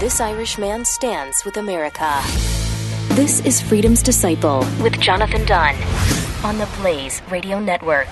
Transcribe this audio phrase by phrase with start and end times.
[0.00, 2.22] This Irish man stands with America.
[3.08, 5.76] This is Freedom's Disciple with Jonathan Dunn
[6.42, 8.08] on the Blaze Radio Network.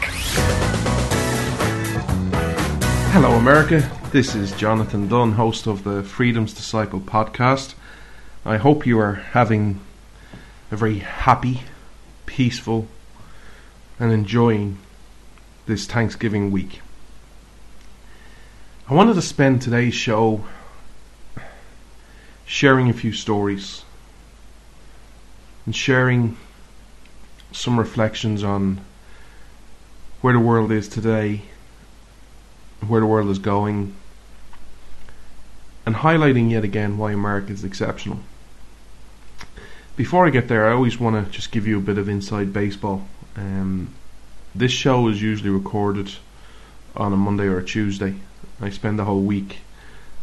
[3.15, 3.91] Hello, America.
[4.13, 7.73] This is Jonathan Dunn, host of the Freedom's Disciple podcast.
[8.45, 9.81] I hope you are having
[10.71, 11.63] a very happy,
[12.27, 12.87] peaceful,
[13.99, 14.77] and enjoying
[15.65, 16.83] this Thanksgiving week.
[18.91, 20.45] I wanted to spend today's show
[22.49, 23.85] sharing a few stories
[25.67, 26.35] and sharing
[27.53, 28.81] some reflections on
[30.23, 31.43] where the world is today,
[32.87, 33.95] where the world is going,
[35.85, 38.19] and highlighting yet again why America is exceptional.
[39.95, 42.55] Before I get there, I always want to just give you a bit of inside
[42.55, 43.07] baseball.
[43.37, 43.93] Um,
[44.55, 46.15] this show is usually recorded
[46.97, 48.15] on a Monday or a Tuesday.
[48.59, 49.59] I spend the whole week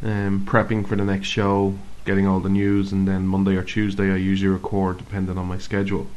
[0.01, 4.11] um, prepping for the next show, getting all the news, and then Monday or Tuesday
[4.11, 6.07] I usually record depending on my schedule.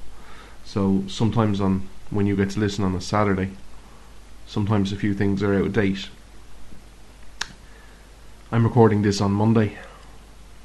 [0.65, 3.51] So sometimes on when you get to listen on a Saturday,
[4.47, 6.09] sometimes a few things are out of date.
[8.53, 9.79] I'm recording this on Monday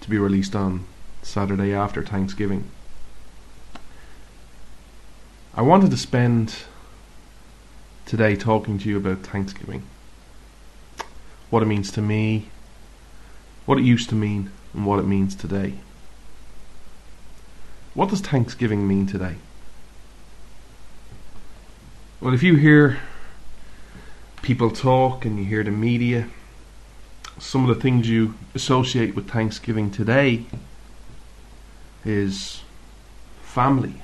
[0.02, 0.86] to be released on
[1.22, 2.70] Saturday after Thanksgiving.
[5.56, 6.64] I wanted to spend
[8.06, 9.84] today talking to you about Thanksgiving.
[11.50, 12.50] What it means to me,
[13.66, 15.76] what it used to mean, and what it means today.
[17.94, 19.36] What does Thanksgiving mean today?
[22.20, 23.00] Well, if you hear
[24.42, 26.28] people talk and you hear the media,
[27.38, 30.46] some of the things you associate with Thanksgiving today
[32.06, 32.62] is
[33.42, 33.96] family.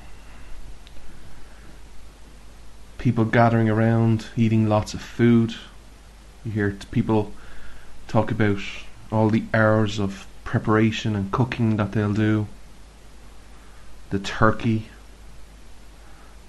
[2.97, 5.55] People gathering around, eating lots of food.
[6.45, 7.31] You hear people
[8.07, 8.59] talk about
[9.11, 12.47] all the hours of preparation and cooking that they'll do.
[14.09, 14.87] The turkey,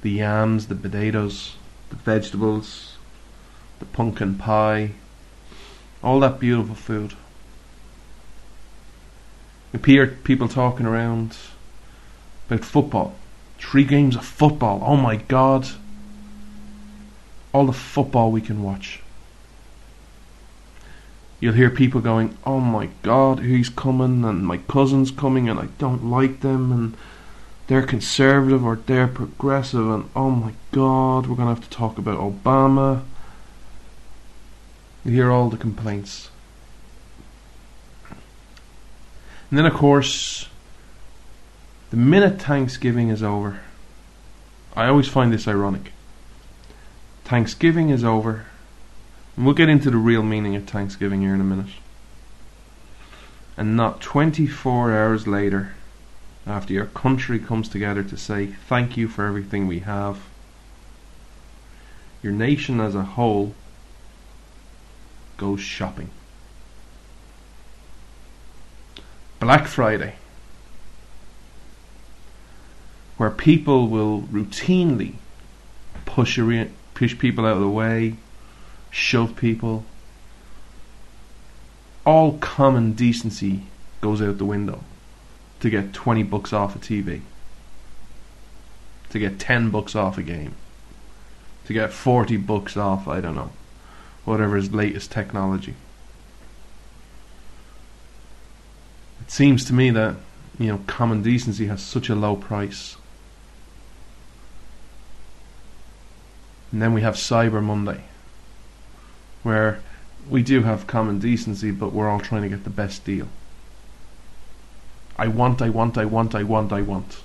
[0.00, 1.56] the yams, the potatoes,
[1.90, 2.96] the vegetables,
[3.78, 4.92] the pumpkin pie,
[6.02, 7.12] all that beautiful food.
[9.74, 11.36] You hear people talking around
[12.48, 13.14] about football.
[13.58, 14.82] Three games of football.
[14.82, 15.68] Oh my god.
[17.52, 19.02] All the football we can watch.
[21.40, 25.68] You'll hear people going, Oh my god, he's coming, and my cousin's coming, and I
[25.78, 26.96] don't like them, and
[27.66, 32.18] they're conservative or they're progressive, and oh my god, we're to have to talk about
[32.18, 33.04] Obama.
[35.04, 36.30] You hear all the complaints.
[39.50, 40.48] And then, of course,
[41.90, 43.60] the minute Thanksgiving is over,
[44.76, 45.92] I always find this ironic.
[47.24, 48.46] Thanksgiving is over,
[49.40, 51.70] and we'll get into the real meaning of Thanksgiving here in a minute.
[53.56, 55.72] And not 24 hours later,
[56.46, 60.18] after your country comes together to say thank you for everything we have,
[62.22, 63.54] your nation as a whole
[65.38, 66.10] goes shopping.
[69.38, 70.16] Black Friday,
[73.16, 75.14] where people will routinely
[76.04, 76.38] push,
[76.92, 78.16] push people out of the way,
[78.90, 79.84] shove people.
[82.04, 83.64] All common decency
[84.00, 84.82] goes out the window
[85.60, 87.20] to get 20 bucks off a TV,
[89.10, 90.54] to get 10 bucks off a game,
[91.66, 93.50] to get 40 bucks off, I don't know,
[94.24, 95.74] whatever is latest technology.
[99.20, 100.16] It seems to me that,
[100.58, 102.96] you know, common decency has such a low price.
[106.72, 108.04] And then we have Cyber Monday,
[109.42, 109.80] where
[110.28, 113.28] we do have common decency, but we're all trying to get the best deal.
[115.16, 117.22] I want, I want, I want, I want, I want.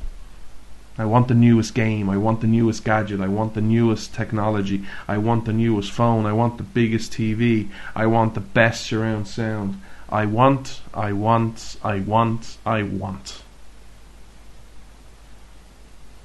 [0.97, 2.09] I want the newest game.
[2.09, 3.19] I want the newest gadget.
[3.19, 4.83] I want the newest technology.
[5.07, 6.25] I want the newest phone.
[6.25, 7.69] I want the biggest TV.
[7.95, 9.81] I want the best surround sound.
[10.07, 13.41] I want, I want, I want, I want.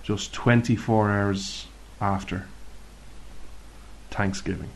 [0.03, 1.67] Just 24 hours
[2.01, 2.47] after
[4.11, 4.71] Thanksgiving.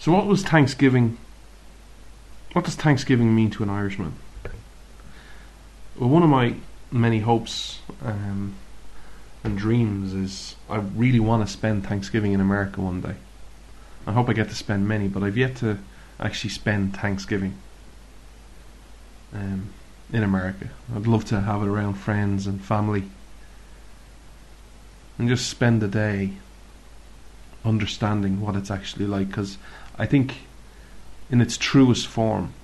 [0.00, 1.18] So, what was Thanksgiving
[2.52, 4.14] what does Thanksgiving mean to an Irishman?
[5.96, 6.54] well, one of my
[6.90, 8.54] many hopes um,
[9.44, 13.14] and dreams is I really want to spend Thanksgiving in America one day.
[14.06, 15.78] I hope I get to spend many, but I've yet to
[16.18, 17.54] actually spend Thanksgiving
[19.32, 19.68] um,
[20.12, 20.70] in America.
[20.96, 23.04] I'd love to have it around friends and family
[25.18, 26.32] and just spend the day
[27.64, 29.58] understanding what it's actually like because
[30.00, 30.38] I think
[31.30, 32.54] in its truest form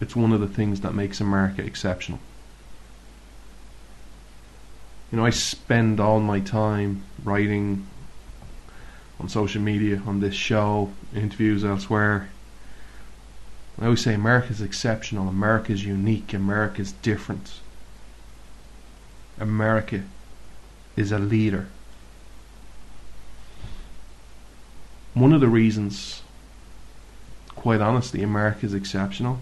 [0.00, 2.20] it's one of the things that makes America exceptional.
[5.12, 7.86] You know, I spend all my time writing
[9.20, 12.30] on social media, on this show, interviews elsewhere.
[13.78, 17.60] I always say America's exceptional, America's unique, America's different.
[19.38, 20.02] America
[20.96, 21.68] is a leader.
[25.12, 26.22] One of the reasons,
[27.64, 29.38] quite honestly, America is exceptional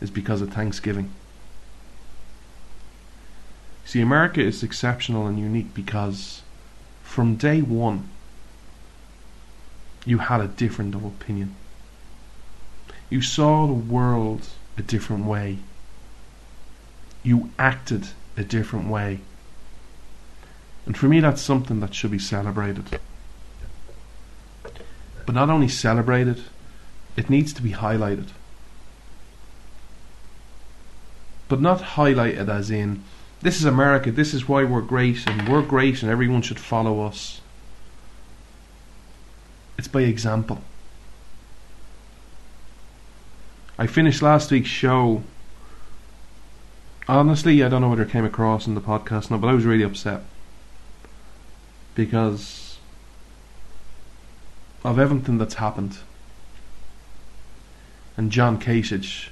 [0.00, 1.12] is because of Thanksgiving.
[3.84, 6.40] See, America is exceptional and unique because
[7.02, 8.08] from day one,
[10.06, 11.54] you had a different opinion.
[13.10, 14.48] You saw the world
[14.78, 15.58] a different way.
[17.22, 19.20] You acted a different way.
[20.86, 22.98] And for me, that's something that should be celebrated.
[25.26, 26.42] But not only celebrated,
[27.16, 28.28] it needs to be highlighted.
[31.48, 33.04] But not highlighted as in,
[33.42, 37.02] this is America, this is why we're great, and we're great, and everyone should follow
[37.02, 37.40] us.
[39.76, 40.62] It's by example.
[43.78, 45.24] I finished last week's show.
[47.08, 49.64] Honestly, I don't know whether it came across in the podcast now, but I was
[49.64, 50.22] really upset.
[51.94, 52.78] Because
[54.84, 55.98] of everything that's happened.
[58.16, 59.28] And John Kasich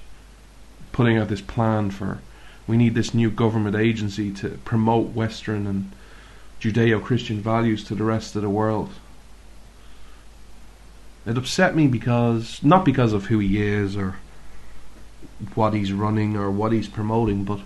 [0.93, 2.21] putting out this plan for
[2.67, 5.91] we need this new government agency to promote Western and
[6.61, 8.91] Judeo Christian values to the rest of the world.
[11.27, 14.17] It upset me because, not because of who he is or
[15.55, 17.61] what he's running or what he's promoting, but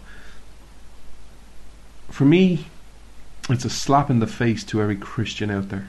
[2.09, 2.67] for me,
[3.51, 5.89] it's a slap in the face to every Christian out there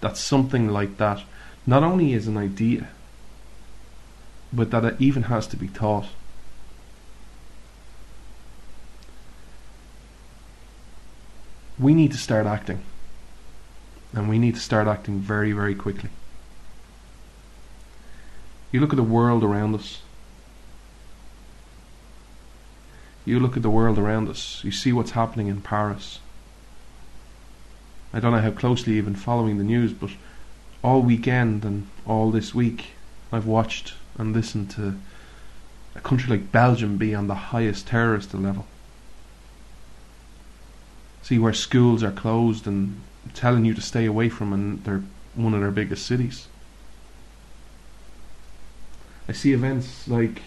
[0.00, 1.22] that something like that
[1.66, 2.88] not only is an idea,
[4.52, 6.06] but that it even has to be taught.
[11.78, 12.82] We need to start acting.
[14.12, 16.10] And we need to start acting very, very quickly.
[18.72, 20.02] You look at the world around us.
[23.24, 24.62] You look at the world around us.
[24.64, 26.18] You see what's happening in Paris.
[28.12, 30.10] I don't know how closely you've been following the news, but
[30.82, 32.92] all weekend and all this week,
[33.30, 34.98] I've watched and listened to
[35.94, 38.66] a country like Belgium be on the highest terrorist level.
[41.22, 43.00] See where schools are closed and
[43.34, 45.02] telling you to stay away from, and they're
[45.34, 46.46] one of their biggest cities.
[49.28, 50.42] I see events like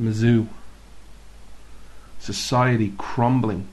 [0.00, 0.48] Mizzou,
[2.18, 3.68] society crumbling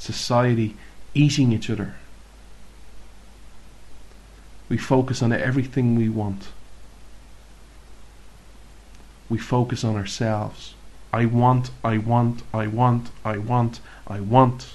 [0.00, 0.76] society
[1.14, 1.94] eating each other.
[4.70, 6.48] We focus on everything we want.
[9.28, 10.74] We focus on ourselves.
[11.12, 14.68] I want, I want, I want, I want, I want.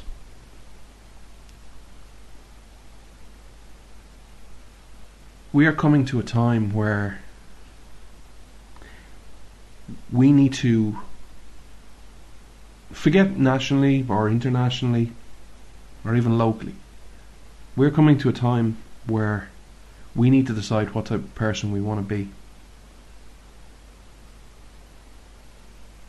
[5.54, 7.22] We are coming to a time where
[10.12, 10.98] we need to
[12.92, 15.14] forget nationally or internationally
[16.04, 16.75] or even locally.
[17.78, 19.50] We're coming to a time where
[20.15, 22.29] we need to decide what type of person we want to be.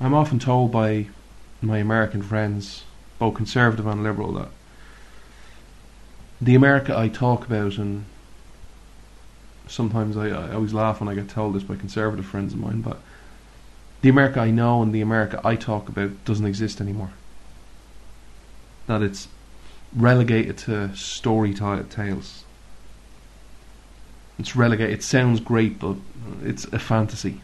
[0.00, 1.08] I'm often told by
[1.60, 2.84] my American friends,
[3.18, 4.48] both conservative and liberal, that
[6.40, 8.04] the America I talk about, and
[9.66, 12.82] sometimes I, I always laugh when I get told this by conservative friends of mine,
[12.82, 13.00] but
[14.02, 17.10] the America I know and the America I talk about doesn't exist anymore.
[18.86, 19.28] That it's
[19.94, 22.44] relegated to story tales.
[24.38, 24.99] It's relegated.
[24.99, 25.97] It sounds great, but
[26.43, 27.40] it's a fantasy.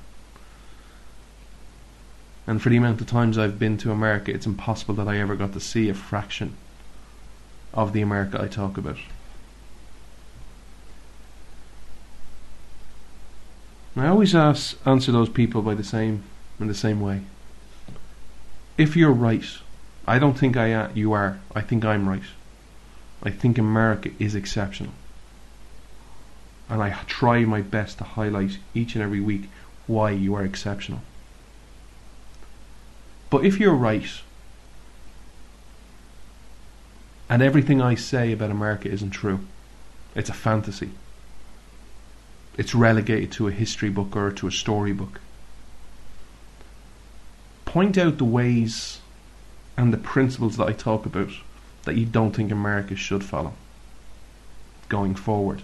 [2.46, 5.36] And for the amount of times I've been to America, it's impossible that I ever
[5.36, 6.56] got to see a fraction
[7.72, 8.98] of the America I talk about.
[13.96, 16.24] I always ask, answer those people by the same
[16.58, 17.22] in the same way.
[18.78, 19.44] If you're right,
[20.06, 21.38] I don't think I you are.
[21.54, 22.22] I think I'm right.
[23.22, 24.92] I think America is exceptional.
[26.68, 29.50] And I try my best to highlight each and every week
[29.86, 31.00] why you are exceptional.
[33.30, 34.20] But if you're right,
[37.28, 39.40] and everything I say about America isn't true,
[40.14, 40.90] it's a fantasy.
[42.58, 45.20] It's relegated to a history book or to a storybook.
[47.64, 49.00] Point out the ways
[49.76, 51.30] and the principles that I talk about
[51.84, 53.54] that you don't think America should follow
[54.88, 55.62] going forward.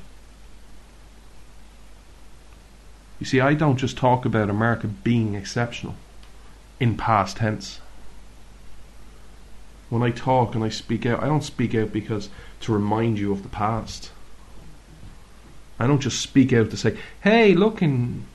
[3.19, 5.97] You see, I don't just talk about America being exceptional
[6.79, 7.81] in past tense.
[9.91, 12.29] When I talk and I speak out, I don't speak out because
[12.61, 14.11] to remind you of the past.
[15.79, 18.27] I don't just speak out to say, hey, look, in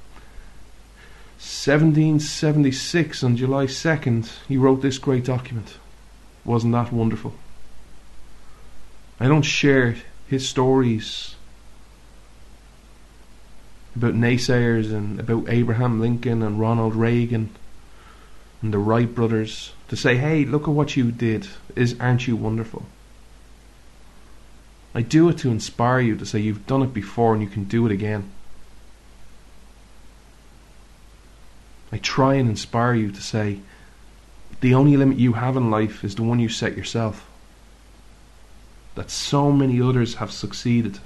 [1.38, 5.78] 1776 on July 2nd, he wrote this great document.
[6.46, 7.34] Wasn't that wonderful?
[9.20, 9.96] I don't share
[10.28, 11.36] his stories
[13.96, 17.50] about naysayers and about Abraham Lincoln and Ronald Reagan
[18.62, 21.48] and the Wright brothers to say, hey, look at what you did.
[21.76, 22.86] Is aren't you wonderful?
[24.96, 27.66] I do it to inspire you to say you've done it before and you can
[27.66, 28.32] do it again.
[31.92, 33.60] I try and inspire you to say
[34.62, 37.30] the only limit you have in life is the one you set yourself.
[38.96, 41.00] That so many others have succeeded.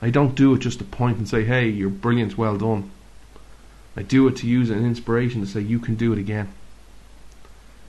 [0.00, 2.90] I don't do it just to point and say, hey, you're brilliant, well done.
[3.96, 6.52] I do it to use an inspiration to say, you can do it again.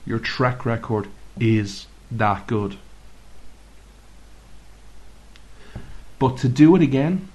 [0.04, 1.06] Your track record
[1.38, 2.76] is that good.
[6.18, 7.28] But to do it again,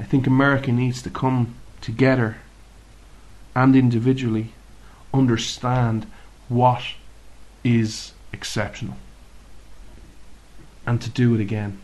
[0.00, 2.38] I think America needs to come together
[3.54, 4.52] and individually
[5.12, 6.06] understand
[6.48, 6.82] what
[7.62, 8.96] is exceptional
[10.86, 11.78] and to do it again.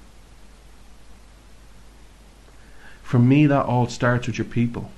[3.08, 4.90] For me, that all starts with your people.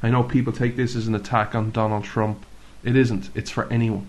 [0.00, 2.46] I know people take this as an attack on Donald Trump.
[2.84, 4.06] It isn't, it's for anyone.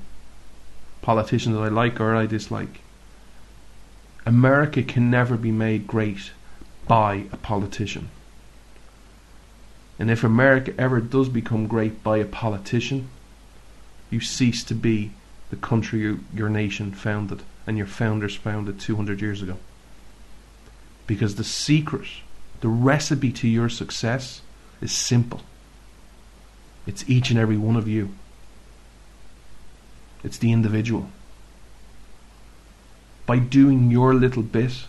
[1.01, 2.81] Politicians that I like or I dislike.
[4.23, 6.31] America can never be made great
[6.87, 8.11] by a politician.
[9.97, 13.09] And if America ever does become great by a politician,
[14.11, 15.13] you cease to be
[15.49, 19.57] the country you, your nation founded and your founders founded 200 years ago.
[21.07, 22.07] Because the secret,
[22.61, 24.41] the recipe to your success
[24.81, 25.41] is simple.
[26.85, 28.13] It's each and every one of you.
[30.23, 31.09] It's the individual
[33.25, 34.85] by doing your little bit,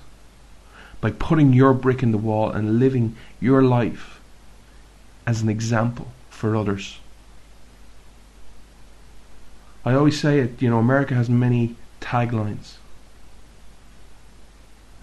[1.00, 4.20] by putting your brick in the wall and living your life
[5.26, 6.98] as an example for others.
[9.84, 12.74] I always say it, you know, America has many taglines.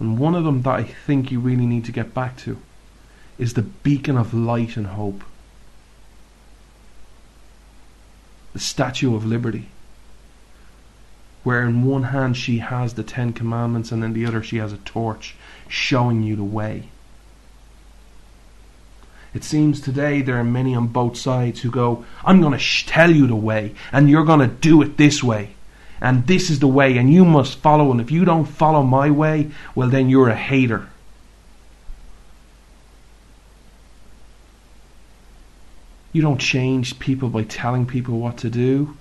[0.02, 2.58] And one of them that I think you really need to get back to
[3.38, 5.22] is the beacon of light and hope.
[8.52, 9.68] The Statue of Liberty
[11.44, 14.72] where in one hand she has the Ten Commandments and in the other she has
[14.72, 15.34] a torch
[15.68, 16.88] showing you the way.
[19.34, 22.84] It seems today there are many on both sides who go, I'm going to sh-
[22.86, 25.54] tell you the way, and you're going to do it this way.
[26.02, 27.92] And this is the way, and you must follow.
[27.92, 30.88] And if you don't follow my way, well, then you're a hater.
[36.12, 38.96] You don't change people by telling people what to do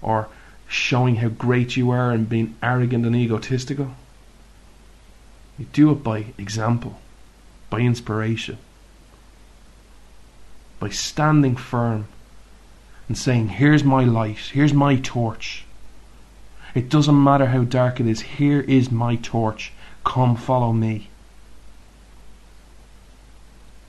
[0.00, 0.28] or
[0.68, 3.90] showing how great you are and being arrogant and egotistical.
[5.58, 7.00] You do it by example,
[7.70, 8.56] by inspiration,
[10.78, 12.06] by standing firm
[13.08, 15.64] and saying, Here's my light, here's my torch.
[16.74, 19.72] It doesn't matter how dark it is, here is my torch.
[20.04, 21.08] Come follow me.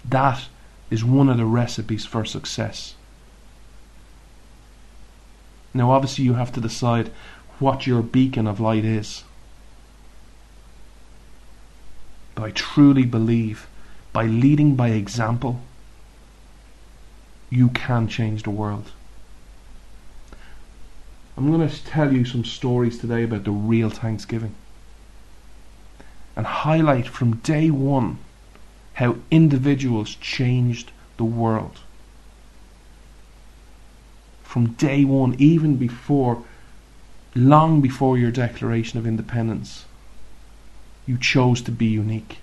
[0.04, 0.48] That
[0.90, 2.96] is one of the recipes for success.
[5.74, 7.12] Now, obviously, you have to decide
[7.60, 9.24] what your beacon of light is.
[12.36, 13.68] But I truly believe
[14.12, 15.62] by leading by example,
[17.50, 18.92] you can change the world.
[21.38, 24.54] I'm going to tell you some stories today about the real Thanksgiving
[26.36, 28.20] and highlight from day one
[28.94, 31.80] how individuals changed the world
[34.52, 36.44] from day one, even before,
[37.34, 39.86] long before your Declaration of Independence,
[41.06, 42.40] you chose to be unique.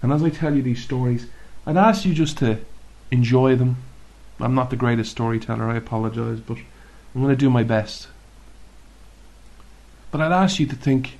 [0.00, 1.26] And as I tell you these stories,
[1.66, 2.60] I'd ask you just to
[3.10, 3.76] enjoy them.
[4.40, 6.58] I'm not the greatest storyteller, I apologise, but
[7.14, 8.08] I'm going to do my best.
[10.10, 11.18] But I'd ask you to think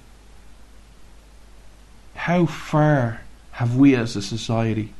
[2.14, 3.22] how far
[3.52, 4.92] have we as a society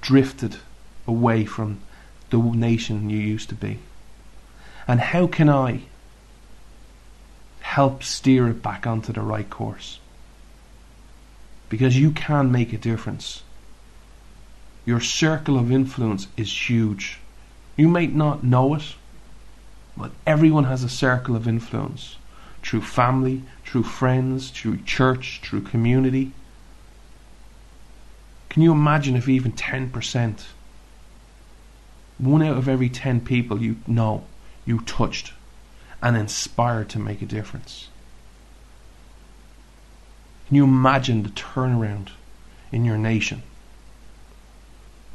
[0.00, 0.56] drifted
[1.06, 1.80] away from
[2.30, 3.78] the nation you used to be?
[4.86, 5.82] And how can I
[7.60, 10.00] help steer it back onto the right course?
[11.68, 13.42] Because you can make a difference.
[14.88, 17.18] Your circle of influence is huge.
[17.76, 18.94] You might not know it,
[19.94, 22.16] but everyone has a circle of influence
[22.62, 26.32] through family, through friends, through church, through community.
[28.48, 30.44] Can you imagine if even 10%,
[32.16, 34.24] one out of every 10 people you know,
[34.64, 35.34] you touched
[36.00, 37.88] and inspired to make a difference?
[40.46, 42.08] Can you imagine the turnaround
[42.72, 43.42] in your nation?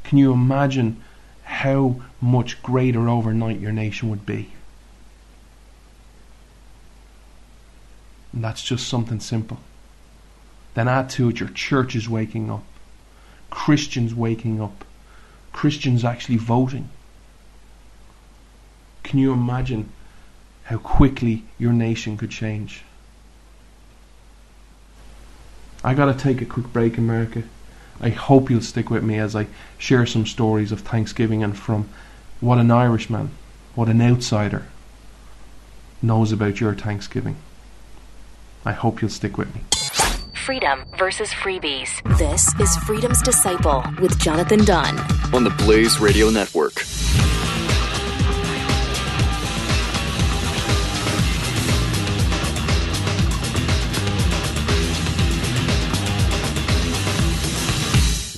[0.04, 1.02] Can you imagine
[1.42, 4.52] how much greater overnight your nation would be?
[8.32, 9.58] And that's just something simple.
[10.74, 12.64] Then add to it your church is waking up,
[13.50, 14.84] Christians waking up,
[15.52, 16.88] Christians actually voting.
[19.04, 19.90] Can you imagine
[20.64, 22.82] how quickly your nation could change?
[25.84, 27.44] I gotta take a quick break, America.
[28.00, 29.46] I hope you'll stick with me as I
[29.78, 31.88] share some stories of Thanksgiving and from
[32.40, 33.30] what an Irishman,
[33.74, 34.66] what an outsider
[36.02, 37.36] knows about your Thanksgiving.
[38.64, 39.62] I hope you'll stick with me.
[40.44, 42.02] Freedom versus freebies.
[42.18, 44.98] This is Freedom's Disciple with Jonathan Dunn
[45.32, 46.82] on the Blaze Radio Network.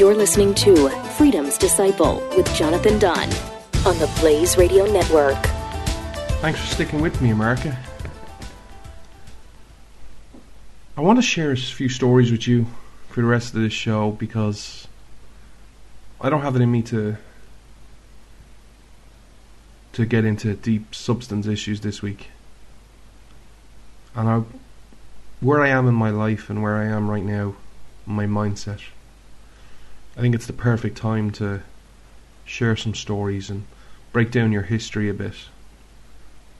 [0.00, 3.28] You're listening to Freedom's Disciple with Jonathan Dunn
[3.84, 5.36] on the Blaze Radio Network.
[6.40, 7.78] Thanks for sticking with me, America.
[10.96, 12.66] I want to share a few stories with you
[13.10, 14.88] for the rest of this show because
[16.18, 17.18] I don't have it in me to
[19.92, 22.30] to get into deep substance issues this week.
[24.14, 24.42] And I,
[25.42, 27.56] where I am in my life and where I am right now,
[28.06, 28.80] my mindset.
[30.16, 31.62] I think it's the perfect time to
[32.44, 33.64] share some stories and
[34.12, 35.34] break down your history a bit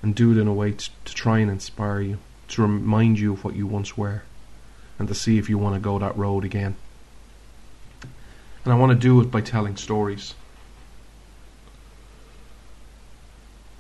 [0.03, 3.33] and do it in a way to, to try and inspire you, to remind you
[3.33, 4.23] of what you once were,
[4.99, 6.77] and to see if you want to go that road again.
[8.65, 10.35] And I want to do it by telling stories.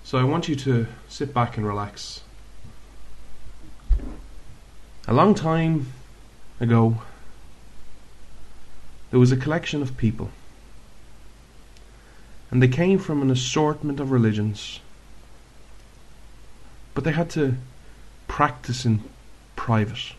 [0.02, 2.22] So I want you to sit back and relax.
[5.06, 5.92] A long time
[6.58, 7.02] ago,
[9.10, 10.30] there was a collection of people,
[12.50, 14.80] and they came from an assortment of religions,
[16.94, 17.56] but they had to
[18.28, 19.02] practice in
[19.56, 20.12] private.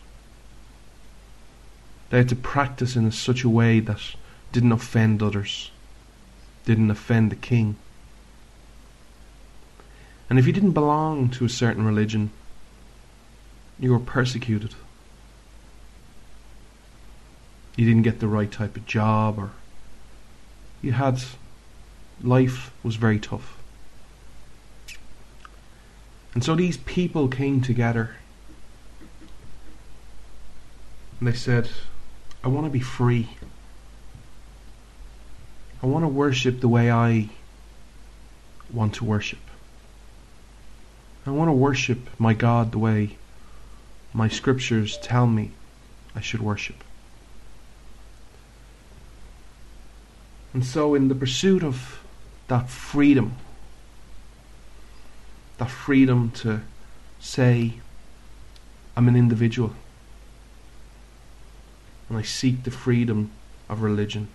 [2.10, 4.00] They had to practice in such a way that
[4.52, 5.70] didn't offend others,
[6.66, 7.76] didn't offend the king.
[10.28, 12.30] And if you didn't belong to a certain religion,
[13.78, 14.74] you were persecuted
[17.76, 19.50] you didn't get the right type of job or
[20.82, 21.22] you had
[22.22, 23.56] life was very tough.
[26.34, 28.16] And so these people came together
[31.18, 31.70] and they said,
[32.42, 33.28] I want to be free.
[35.82, 37.28] I want to worship the way I
[38.72, 39.38] want to worship.
[41.26, 43.16] I want to worship my God the way
[44.12, 45.52] my scriptures tell me
[46.14, 46.82] I should worship.
[50.52, 52.00] And so, in the pursuit of
[52.48, 53.36] that freedom,
[55.58, 56.60] that freedom to
[57.20, 57.74] say,
[58.96, 59.72] I'm an individual,
[62.08, 63.30] and I seek the freedom
[63.68, 64.28] of religion,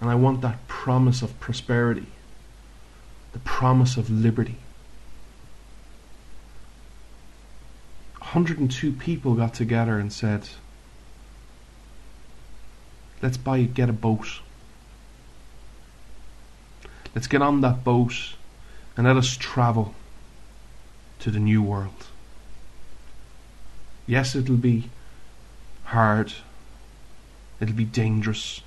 [0.00, 2.06] and I want that promise of prosperity,
[3.32, 4.56] the promise of liberty.
[8.18, 10.48] 102 people got together and said,
[13.20, 14.40] Let's buy get a boat.
[17.14, 18.34] Let's get on that boat
[18.96, 19.94] and let us travel
[21.20, 22.06] to the new world.
[24.06, 24.90] Yes, it'll be
[25.84, 26.32] hard.
[27.60, 28.60] It'll be dangerous.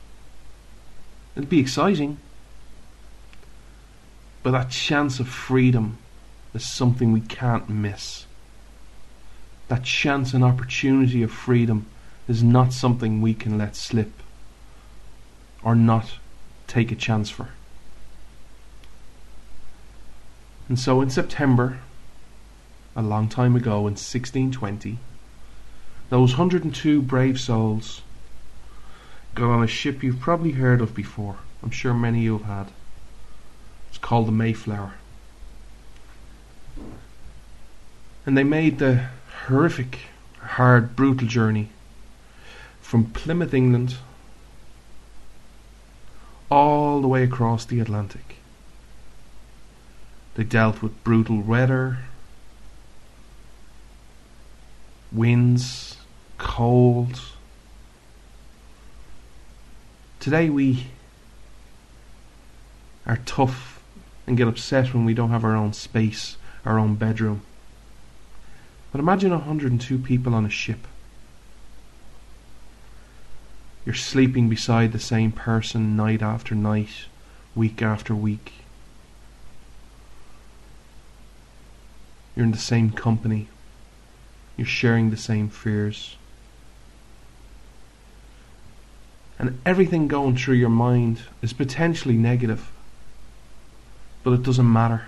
[1.36, 2.18] It'll be exciting.
[4.44, 5.98] But that chance of freedom
[6.54, 8.26] is something we can't miss.
[9.70, 11.86] That chance and opportunity of freedom
[12.28, 14.21] is not something we can let slip
[15.64, 16.18] or not
[16.68, 17.50] take a chance for.
[20.68, 21.80] And so in September,
[22.96, 24.98] a long time ago in 1620,
[26.10, 28.02] those 102 brave souls
[29.36, 31.38] got on a ship you've probably heard of before.
[31.64, 32.68] I'm sure many of you have had.
[33.90, 34.94] It's called the Mayflower.
[38.26, 39.08] And they made the
[39.46, 40.00] horrific,
[40.40, 41.70] hard, brutal journey
[42.82, 43.98] from Plymouth, England,
[46.52, 48.36] all the way across the Atlantic.
[50.36, 52.00] They dealt with brutal weather,
[55.12, 55.96] winds,
[56.38, 57.22] cold.
[60.20, 60.88] Today we
[63.06, 63.82] are tough
[64.28, 66.36] and get upset when we don't have our own space,
[66.66, 67.42] our own bedroom.
[68.92, 70.86] But imagine 102 people on a ship.
[73.86, 77.06] You're sleeping beside the same person night after night,
[77.56, 78.54] week after week.
[82.36, 83.48] You're in the same company.
[84.56, 86.18] You're sharing the same fears.
[89.40, 92.72] And everything going through your mind is potentially negative.
[94.24, 95.08] But it doesn't matter.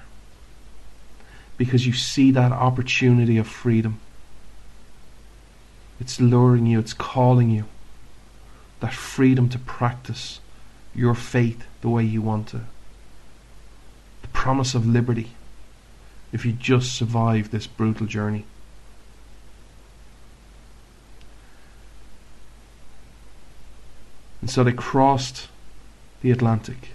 [1.58, 4.00] Because you see that opportunity of freedom.
[6.00, 7.66] It's luring you, it's calling you.
[8.84, 10.42] That freedom to practice
[10.94, 12.64] your faith the way you want to.
[14.24, 15.32] The promise of liberty
[16.34, 18.46] if you just survive this brutal journey.
[24.42, 25.48] And so they crossed
[26.22, 26.90] the Atlantic.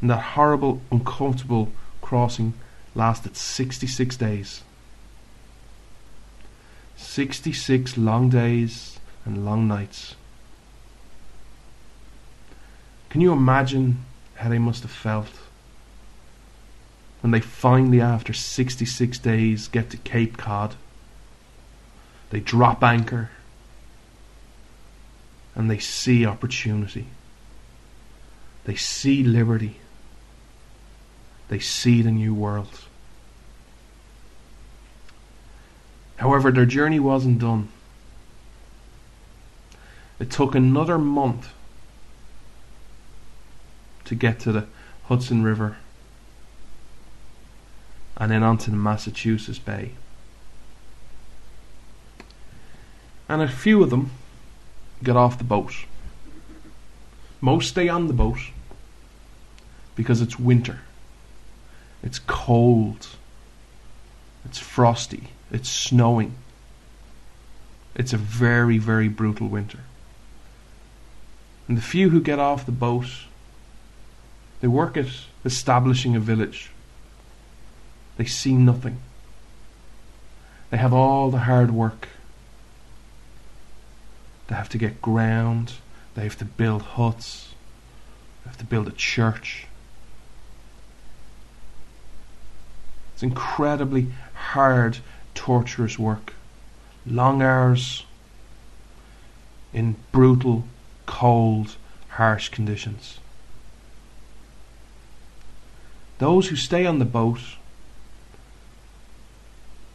[0.00, 1.70] And that horrible, uncomfortable
[2.02, 2.54] crossing
[2.96, 4.64] lasted 66 days.
[6.96, 10.16] 66 long days and long nights.
[13.10, 14.04] Can you imagine
[14.36, 15.30] how they must have felt
[17.20, 20.74] when they finally, after 66 days, get to Cape Cod?
[22.30, 23.30] They drop anchor
[25.54, 27.06] and they see opportunity.
[28.64, 29.78] They see liberty.
[31.48, 32.80] They see the new world.
[36.16, 37.68] However, their journey wasn't done.
[40.18, 41.48] It took another month
[44.06, 44.66] to get to the
[45.04, 45.76] Hudson River
[48.16, 49.92] and then onto the Massachusetts Bay.
[53.28, 54.10] And a few of them
[55.02, 55.84] get off the boat.
[57.40, 58.38] Most stay on the boat
[59.94, 60.80] because it's winter.
[62.02, 63.08] It's cold.
[64.44, 65.28] It's frosty.
[65.50, 66.34] It's snowing.
[67.94, 69.80] It's a very, very brutal winter.
[71.66, 73.06] And the few who get off the boat,
[74.60, 75.06] they work at
[75.44, 76.70] establishing a village.
[78.16, 78.98] They see nothing.
[80.70, 82.08] They have all the hard work
[84.48, 85.74] they have to get ground.
[86.14, 87.54] They have to build huts.
[88.44, 89.66] They have to build a church.
[93.14, 94.98] It's incredibly hard,
[95.34, 96.34] torturous work.
[97.06, 98.04] Long hours
[99.72, 100.64] in brutal,
[101.06, 101.76] cold,
[102.10, 103.18] harsh conditions.
[106.18, 107.40] Those who stay on the boat,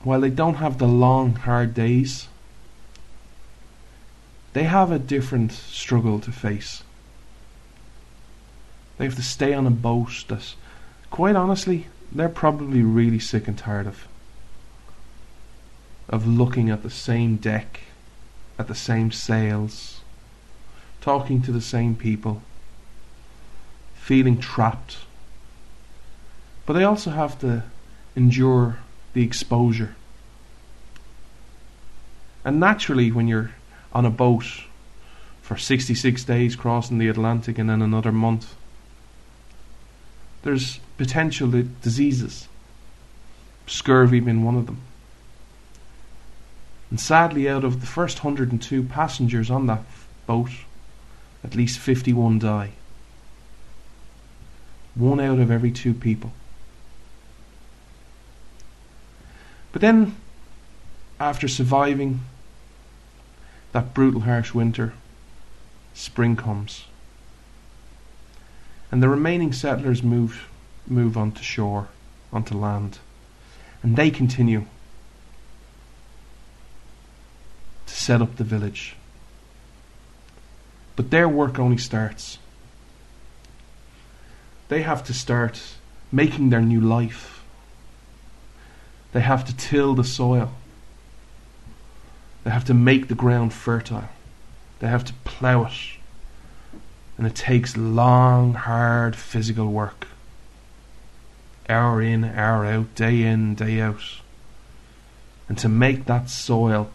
[0.03, 2.27] while they don't have the long, hard days,
[4.53, 6.83] they have a different struggle to face.
[8.97, 10.55] They have to stay on a boat that,
[11.09, 14.07] quite honestly, they're probably really sick and tired of.
[16.09, 17.79] Of looking at the same deck,
[18.59, 20.01] at the same sails,
[20.99, 22.43] talking to the same people,
[23.95, 24.97] feeling trapped.
[26.71, 27.63] But they also have to
[28.15, 28.77] endure
[29.11, 29.93] the exposure.
[32.45, 33.51] And naturally, when you're
[33.91, 34.45] on a boat
[35.41, 38.55] for 66 days crossing the Atlantic and then another month.
[40.43, 42.47] There's potential diseases,
[43.67, 44.79] scurvy being one of them.
[46.89, 49.83] And sadly, out of the first 102 passengers on that
[50.25, 50.51] boat,
[51.43, 52.71] at least 51 die.
[54.95, 56.31] One out of every two people.
[59.71, 60.15] But then,
[61.19, 62.21] after surviving
[63.71, 64.93] that brutal, harsh winter,
[65.93, 66.85] spring comes.
[68.91, 70.49] And the remaining settlers move,
[70.87, 71.87] move onto shore,
[72.33, 72.99] onto land.
[73.81, 74.65] And they continue
[77.85, 78.95] to set up the village.
[80.95, 82.37] But their work only starts.
[84.67, 85.61] They have to start
[86.11, 87.40] making their new life.
[89.13, 90.51] They have to till the soil.
[92.43, 94.05] They have to make the ground fertile.
[94.79, 95.73] They have to plough it.
[97.17, 100.07] And it takes long, hard physical work.
[101.69, 104.01] Hour in, hour out, day in, day out.
[105.47, 106.89] And to make that soil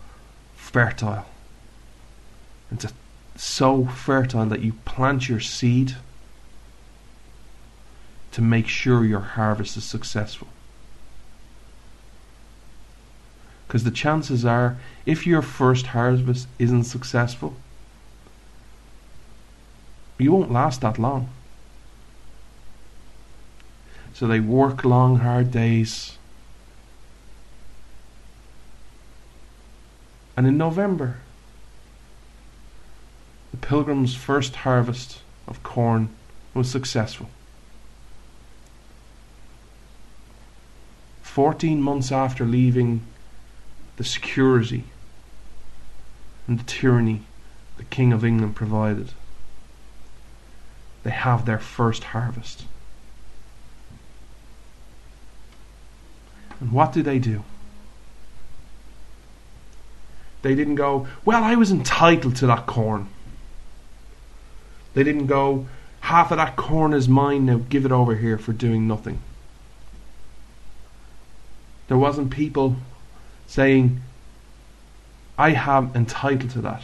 [0.56, 1.26] fertile.
[2.70, 2.92] And to
[3.36, 5.96] so fertile that you plant your seed
[8.32, 10.48] to make sure your harvest is successful.
[13.66, 17.56] Because the chances are, if your first harvest isn't successful,
[20.18, 21.28] you won't last that long.
[24.14, 26.16] So they work long, hard days.
[30.36, 31.18] And in November,
[33.50, 36.10] the pilgrims' first harvest of corn
[36.54, 37.28] was successful.
[41.22, 43.02] Fourteen months after leaving
[43.96, 44.84] the security
[46.46, 47.22] and the tyranny
[47.76, 49.10] the King of England provided,
[51.02, 52.64] they have their first harvest.
[56.58, 57.44] And what do they do?
[60.42, 63.08] They didn't go, Well, I was entitled to that corn.
[64.94, 65.66] They didn't go,
[66.00, 69.20] Half of that corn is mine, now give it over here for doing nothing.
[71.88, 72.76] There wasn't people
[73.46, 74.00] saying,
[75.38, 76.82] I have entitled to that.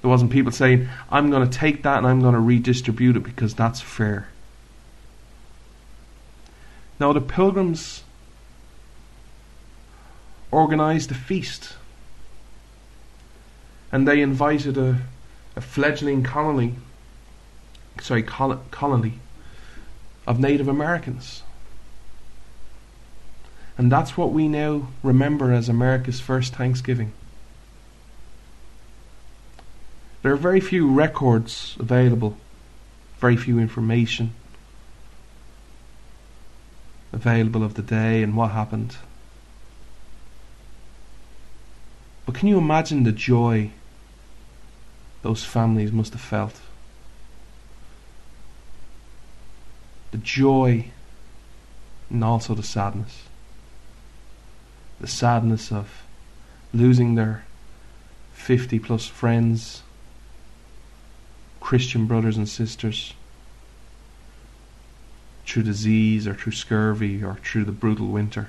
[0.00, 3.22] There wasn't people saying, I'm going to take that and I'm going to redistribute it
[3.22, 4.28] because that's fair.
[7.00, 8.04] Now, the pilgrims
[10.50, 11.76] organized a feast
[13.90, 14.98] and they invited a,
[15.56, 16.74] a fledgling colony,
[18.00, 19.20] sorry, col- colony
[20.26, 21.43] of Native Americans.
[23.76, 27.12] And that's what we now remember as America's first Thanksgiving.
[30.22, 32.36] There are very few records available,
[33.18, 34.32] very few information
[37.12, 38.96] available of the day and what happened.
[42.26, 43.70] But can you imagine the joy
[45.22, 46.60] those families must have felt?
[50.10, 50.86] The joy
[52.10, 53.24] and also the sadness
[55.04, 56.02] the sadness of
[56.72, 57.44] losing their
[58.32, 59.82] 50 plus friends,
[61.60, 63.12] Christian brothers and sisters,
[65.44, 68.48] through disease or through scurvy or through the brutal winter.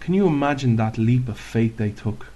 [0.00, 2.26] Can you imagine that leap of faith they took?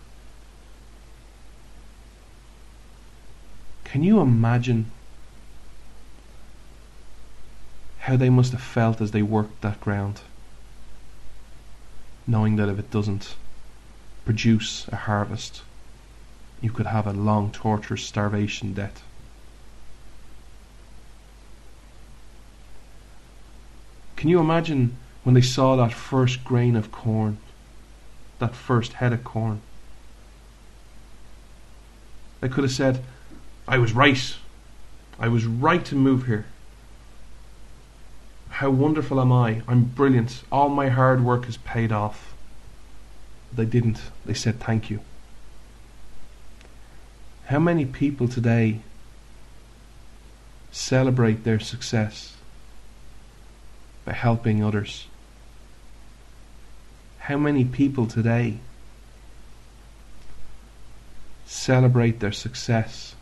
[3.83, 4.93] Can you imagine
[8.05, 10.21] how they must have felt as they worked that ground,
[12.27, 13.35] knowing that if it doesn't
[14.27, 15.63] produce a harvest,
[16.61, 19.03] you could have a long, torturous starvation death.
[24.17, 27.39] Can you imagine when they saw that first grain of corn,
[28.39, 29.63] that first head of corn?
[32.43, 33.03] They could have said,
[33.67, 34.37] I was right.
[35.19, 36.45] I was right to move here.
[38.59, 39.63] How wonderful am I?
[39.67, 40.45] I'm brilliant.
[40.53, 42.35] All my hard work is paid off.
[43.53, 44.01] They didn't.
[44.25, 45.01] They said thank you.
[47.47, 48.79] How many people today
[50.71, 52.37] celebrate their success
[54.05, 55.09] by helping others?
[57.19, 58.59] How many people today
[61.45, 63.17] celebrate their success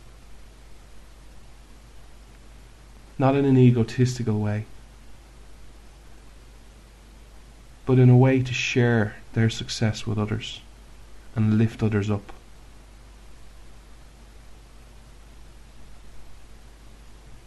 [3.18, 4.66] not in an egotistical way,
[7.84, 10.60] but in a way to share their success with others
[11.34, 12.32] and lift others up.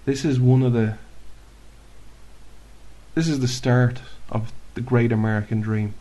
[0.05, 0.97] This is one of the
[3.15, 5.93] this is the start of the great American dream.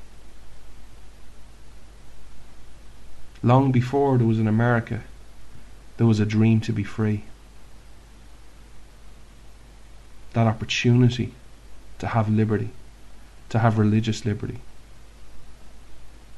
[3.43, 5.05] Long before there was an America,
[5.97, 7.25] there was a dream to be free.
[10.33, 11.35] That opportunity
[12.01, 12.71] to have liberty,
[13.55, 14.59] to have religious liberty,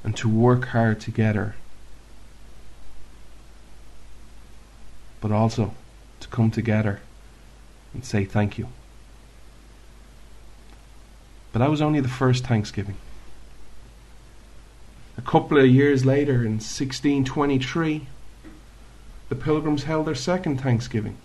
[0.05, 1.55] and to work hard together,
[5.23, 5.73] but also
[6.21, 7.01] to come together
[7.95, 8.69] and say thank you.
[11.55, 12.99] But that was only the first Thanksgiving.
[15.17, 18.09] A couple of years later, in 1623,
[19.31, 21.17] the Pilgrims held their second Thanksgiving.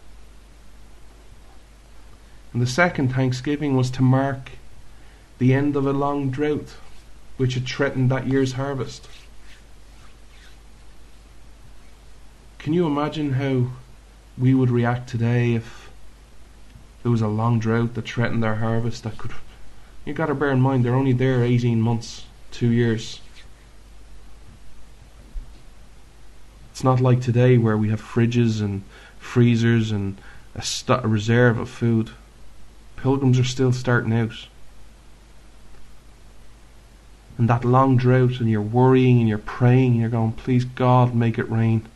[2.53, 4.51] And the second Thanksgiving was to mark
[5.41, 6.75] the end of a long drought
[7.37, 9.07] which had threatened that year's harvest.
[12.59, 13.71] Can you imagine how
[14.37, 15.89] we would react today if
[17.01, 19.31] there was a long drought that threatened our harvest that could
[20.05, 23.19] you gotta bear in mind they're only there 18 months, two years.
[26.69, 28.83] It's not like today where we have fridges and
[29.17, 30.21] freezers and
[30.53, 32.11] a, st- a reserve of food.
[32.95, 34.47] Pilgrims are still starting out.
[37.41, 41.15] And that long drought, and you're worrying and you're praying, and you're going, Please God,
[41.15, 41.87] make it rain.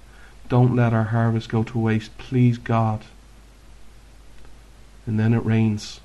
[0.49, 2.17] Don't let our harvest go to waste.
[2.17, 3.03] Please God.
[5.05, 5.99] And then it rains.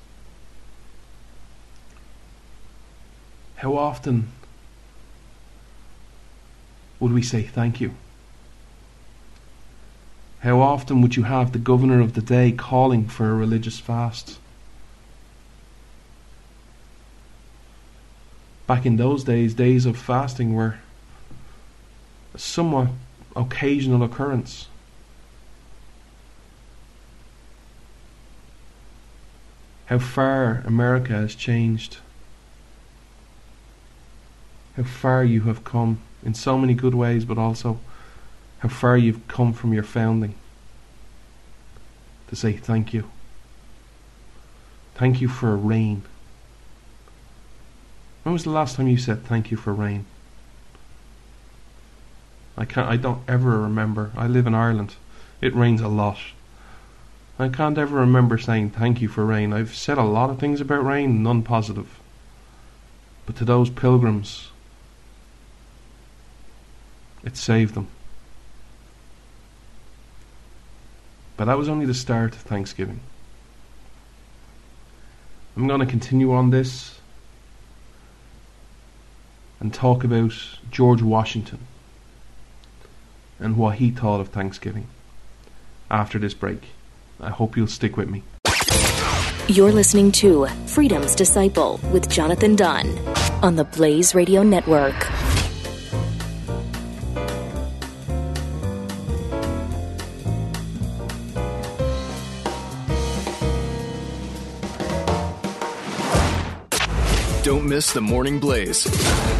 [3.55, 4.27] How often
[6.99, 7.95] would we say thank you?
[10.41, 14.37] How often would you have the governor of the day calling for a religious fast?
[18.71, 20.77] Back in those days, days of fasting were
[22.33, 22.87] a somewhat
[23.35, 24.69] occasional occurrence.
[29.87, 31.97] How far America has changed.
[34.77, 37.77] How far you have come in so many good ways, but also
[38.59, 40.33] how far you've come from your founding
[42.29, 43.11] to say thank you.
[44.95, 46.03] Thank you for a rain.
[48.23, 50.05] When was the last time you said thank you for rain?
[52.57, 54.11] I can't I don't ever remember.
[54.15, 54.95] I live in Ireland.
[55.41, 56.19] It rains a lot.
[57.39, 59.51] I can't ever remember saying thank you for rain.
[59.51, 61.99] I've said a lot of things about rain, none positive.
[63.25, 64.49] But to those pilgrims,
[67.23, 67.87] it saved them.
[71.37, 72.99] But that was only the start of Thanksgiving.
[75.57, 77.00] I'm going to continue on this
[79.61, 80.33] and talk about
[80.71, 81.59] George Washington
[83.39, 84.87] and what he thought of Thanksgiving
[85.89, 86.63] after this break.
[87.19, 88.23] I hope you'll stick with me.
[89.47, 92.97] You're listening to Freedom's Disciple with Jonathan Dunn
[93.43, 94.95] on the Blaze Radio Network.
[107.81, 108.85] Miss the Morning Blaze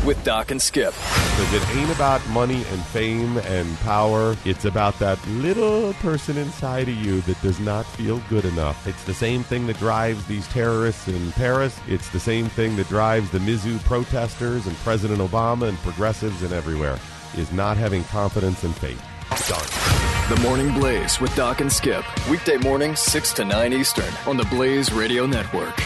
[0.03, 0.95] with Doc and Skip.
[0.95, 4.35] Because it ain't about money and fame and power.
[4.45, 8.87] It's about that little person inside of you that does not feel good enough.
[8.87, 11.79] It's the same thing that drives these terrorists in Paris.
[11.87, 16.51] It's the same thing that drives the Mizzou protesters and President Obama and progressives and
[16.51, 16.97] everywhere.
[17.37, 18.99] Is not having confidence and faith.
[19.47, 20.35] Done.
[20.35, 22.03] The Morning Blaze with Doc and Skip.
[22.27, 25.79] Weekday morning, 6 to 9 Eastern on the Blaze Radio Network.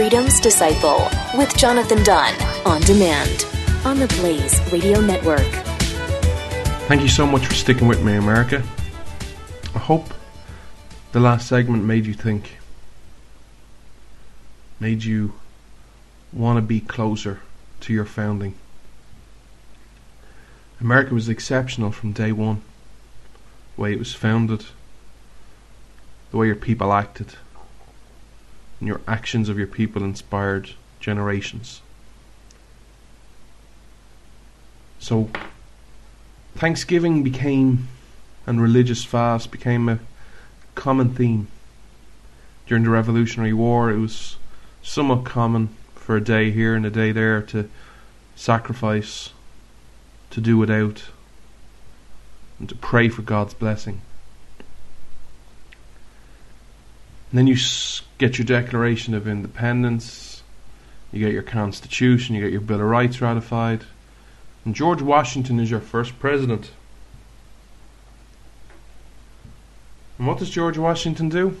[0.00, 2.34] Freedom's Disciple with Jonathan Dunn
[2.64, 3.44] on demand
[3.84, 5.46] on the Blaze Radio Network.
[6.88, 8.62] Thank you so much for sticking with me, America.
[9.74, 10.14] I hope
[11.12, 12.56] the last segment made you think,
[14.80, 15.34] made you
[16.32, 17.42] want to be closer
[17.80, 18.54] to your founding.
[20.80, 22.62] America was exceptional from day one.
[23.76, 24.64] The way it was founded,
[26.30, 27.34] the way your people acted,
[28.80, 31.82] and your actions of your people inspired generations.
[34.98, 35.30] So,
[36.56, 37.88] Thanksgiving became,
[38.46, 40.00] and religious fast became a
[40.74, 41.48] common theme.
[42.66, 44.36] During the Revolutionary War, it was
[44.82, 47.68] somewhat common for a day here and a day there to
[48.36, 49.30] sacrifice,
[50.30, 51.04] to do without,
[52.58, 54.00] and to pray for God's blessing.
[57.30, 57.56] And then you
[58.20, 60.42] get your Declaration of Independence,
[61.10, 63.84] you get your Constitution, you get your Bill of Rights ratified,
[64.66, 66.70] and George Washington is your first president.
[70.18, 71.56] And what does George Washington do?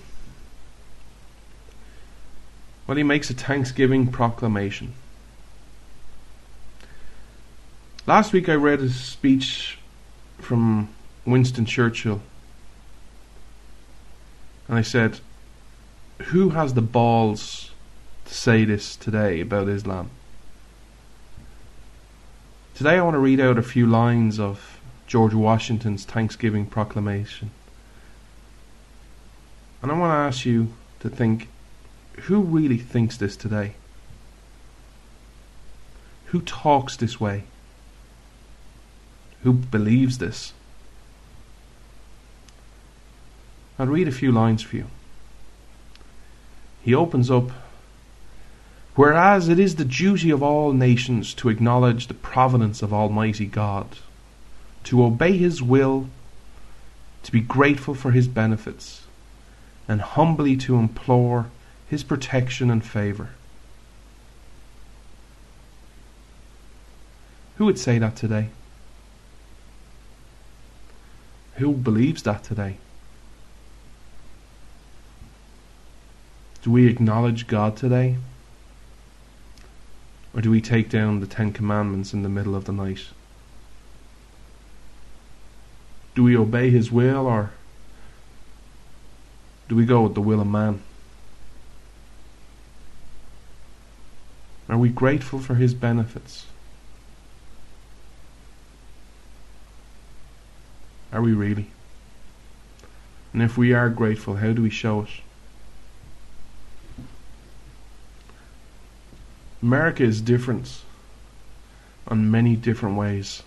[2.86, 4.92] Well, he makes a Thanksgiving proclamation.
[8.06, 9.78] Last week I read a speech
[10.38, 10.90] from
[11.24, 12.20] Winston Churchill.
[14.68, 15.20] And I said,
[16.26, 17.70] Who has the balls
[18.26, 20.10] to say this today about Islam?
[22.74, 27.50] Today I want to read out a few lines of George Washington's Thanksgiving proclamation.
[29.82, 31.48] And I want to ask you to think
[32.24, 33.74] who really thinks this today?
[36.26, 37.44] Who talks this way?
[39.42, 40.52] Who believes this?
[43.78, 44.86] I'll read a few lines for you.
[46.82, 47.50] He opens up
[49.00, 53.96] Whereas it is the duty of all nations to acknowledge the providence of Almighty God,
[54.84, 56.08] to obey His will,
[57.22, 59.06] to be grateful for His benefits,
[59.88, 61.46] and humbly to implore
[61.88, 63.30] His protection and favour.
[67.56, 68.48] Who would say that today?
[71.56, 72.76] Who believes that today?
[76.62, 78.16] Do we acknowledge God today?
[80.34, 83.06] Or do we take down the Ten Commandments in the middle of the night?
[86.14, 87.52] Do we obey His will or
[89.68, 90.82] do we go with the will of man?
[94.68, 96.46] Are we grateful for His benefits?
[101.12, 101.70] Are we really?
[103.32, 105.10] And if we are grateful, how do we show it?
[109.62, 110.82] America is different
[112.08, 113.42] on many different ways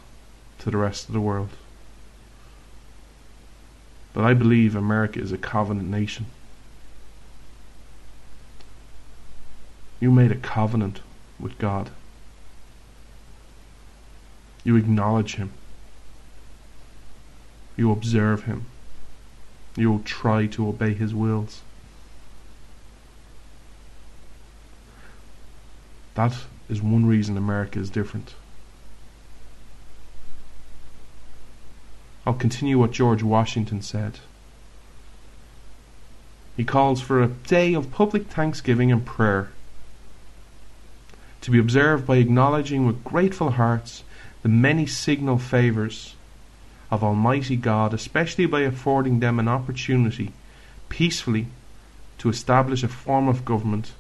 [0.60, 1.50] to the rest of the world.
[4.14, 6.28] But I believe America is a covenant nation.
[10.00, 11.00] You made a covenant
[11.40, 11.90] with God.
[14.64, 15.52] You acknowledge Him.
[17.76, 18.66] You observe Him.
[19.76, 21.62] You will try to obey His wills.
[26.16, 26.36] That
[26.70, 28.36] is one reason America is different.
[32.26, 34.20] I'll continue what George Washington said.
[36.56, 39.52] He calls for a day of public thanksgiving and prayer
[41.42, 44.04] to be observed by acknowledging with grateful hearts
[44.44, 46.16] the many signal favours
[46.92, 50.32] of Almighty God, especially by affording them an opportunity
[50.90, 51.48] peacefully
[52.20, 53.92] to establish a form of government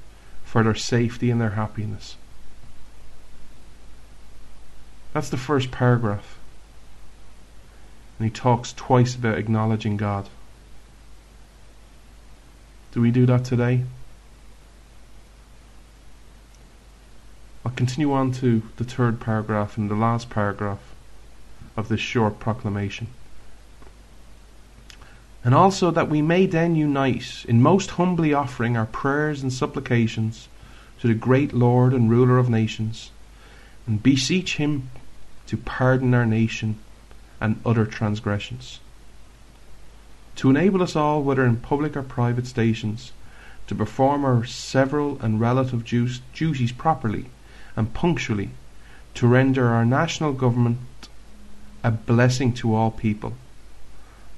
[0.54, 2.16] for their safety and their happiness.
[5.12, 6.38] That's the first paragraph.
[8.20, 10.30] And he talks twice about acknowledging God.
[12.92, 13.86] Do we do that today?
[17.66, 20.94] I'll continue on to the third paragraph and the last paragraph
[21.76, 23.08] of this short proclamation.
[25.44, 30.48] And also that we may then unite in most humbly offering our prayers and supplications
[31.02, 33.12] to the great Lord and ruler of nations,
[33.86, 34.90] and beseech him
[35.48, 36.80] to pardon our nation
[37.42, 38.80] and other transgressions.
[40.38, 43.12] To enable us all, whether in public or private stations,
[43.68, 47.26] to perform our several and relative duties properly
[47.76, 48.52] and punctually,
[49.16, 50.80] to render our national government
[51.84, 53.34] a blessing to all people,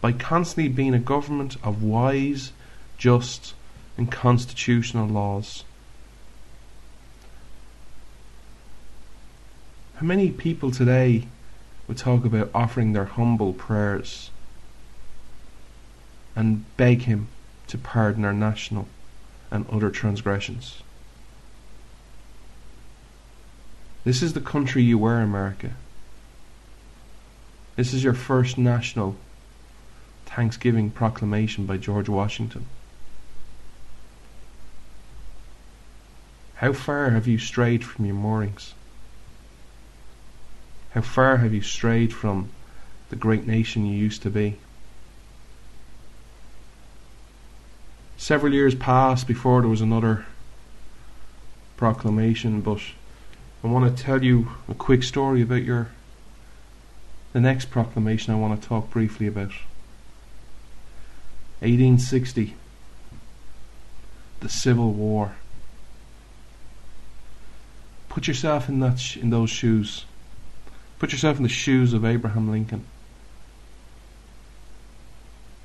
[0.06, 2.51] by constantly being a government of wise,
[2.95, 3.56] just,
[3.97, 5.64] and constitutional laws.
[9.95, 11.24] How many people today
[11.88, 14.30] would talk about offering their humble prayers
[16.36, 17.28] and beg Him
[17.70, 18.88] to pardon our national
[19.49, 20.84] and other transgressions?
[24.03, 25.72] This is the country you were, America.
[27.76, 29.16] This is your first national
[30.36, 32.65] Thanksgiving proclamation by George Washington.
[36.55, 38.73] How far have you strayed from your moorings?
[40.91, 42.49] How far have you strayed from
[43.09, 44.57] the great nation you used to be?
[48.17, 50.25] Several years passed before there was another
[51.77, 52.81] proclamation, but
[53.63, 55.91] I want to tell you a quick story about your
[57.31, 59.53] the next proclamation I want to talk briefly about.
[61.66, 62.53] 1860
[64.45, 65.36] the Civil War.
[68.09, 70.05] Put yourself in that sh- in those shoes.
[70.99, 72.86] Put yourself in the shoes of Abraham Lincoln.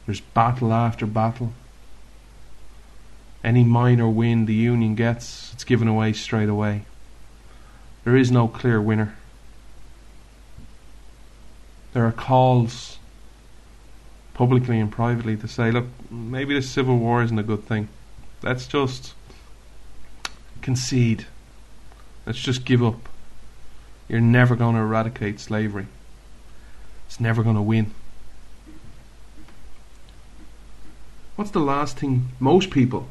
[0.07, 1.53] There's battle after battle.
[3.45, 6.87] Any minor win the Union gets, it's given away straight away.
[8.05, 9.15] There is no clear winner.
[11.93, 12.99] There are calls,
[14.41, 17.91] publicly and privately, to say, look, maybe the Civil War isn't a good thing.
[18.43, 19.13] Let's just
[20.63, 21.27] concede.
[22.25, 23.07] Let's just give up.
[24.09, 25.89] You're never going to eradicate slavery.
[27.07, 27.93] It's never going to win.
[31.37, 33.09] What's the last thing most people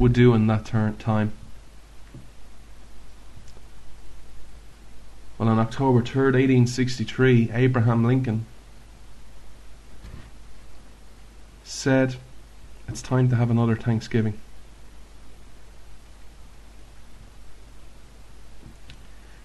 [0.00, 1.32] would do in that time?
[5.38, 8.46] Well, on October 3rd, 1863, Abraham Lincoln
[11.70, 12.16] said,
[12.88, 14.38] It's time to have another Thanksgiving.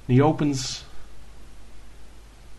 [0.08, 0.84] And he opens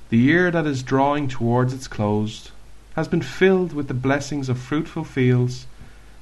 [0.09, 2.53] the year that is drawing towards its close
[2.95, 5.67] has been filled with the blessings of fruitful fields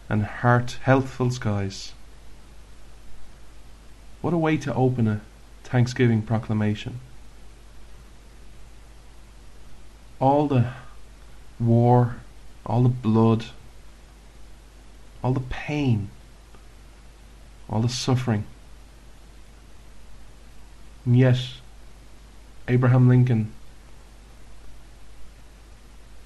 [0.09, 1.93] and heart healthful skies.
[4.23, 5.21] What a way to open a
[5.65, 6.99] Thanksgiving proclamation.
[10.19, 10.73] All the
[11.61, 12.17] war,
[12.67, 13.47] all the blood,
[15.23, 16.11] all the pain,
[17.69, 18.45] all the suffering.
[21.05, 21.39] And yet,
[22.67, 23.53] Abraham Lincoln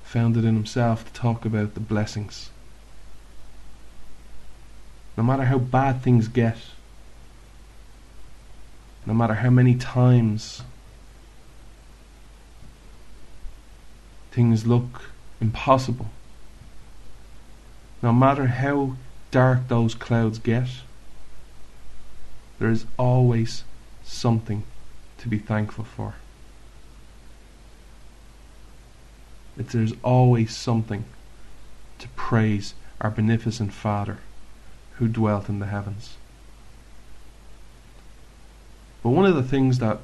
[0.05, 2.51] found it in himself to talk about the blessings.
[5.17, 6.57] No matter how bad things get,
[9.05, 10.63] no matter how many times
[14.31, 15.11] things look
[15.41, 16.07] impossible,
[18.03, 18.97] no matter how
[19.31, 20.69] dark those clouds get,
[22.59, 23.65] there is always
[24.05, 24.65] something
[25.19, 26.15] to be thankful for.
[29.59, 31.05] that there's always something
[31.99, 34.19] to praise our beneficent Father
[34.95, 36.17] who dwelt in the heavens.
[39.03, 39.99] But one of the things that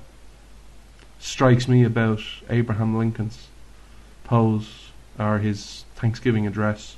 [1.21, 2.21] strikes me about
[2.51, 3.47] Abraham Lincoln's
[4.25, 6.97] pose or his Thanksgiving address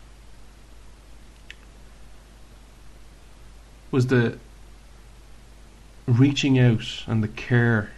[3.90, 4.38] was the
[6.06, 7.90] reaching out and the care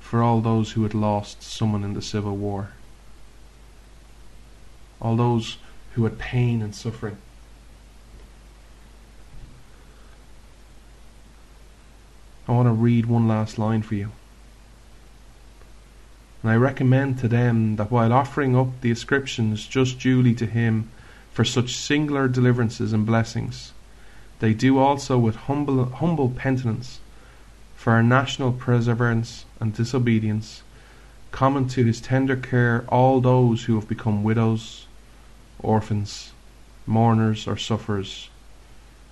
[0.00, 2.70] for all those who had lost someone in the Civil War,
[5.00, 5.58] all those
[5.92, 7.18] who had pain and suffering.
[12.48, 14.12] I want to read one last line for you.
[16.42, 20.90] And I recommend to them that while offering up the ascriptions just duly to Him
[21.38, 23.72] for such singular deliverances and blessings,
[24.40, 26.98] they do also with humble, humble penitence
[27.76, 30.64] for our national perseverance and disobedience,
[31.30, 34.86] common to his tender care all those who have become widows,
[35.60, 36.32] orphans,
[36.86, 38.30] mourners, or sufferers,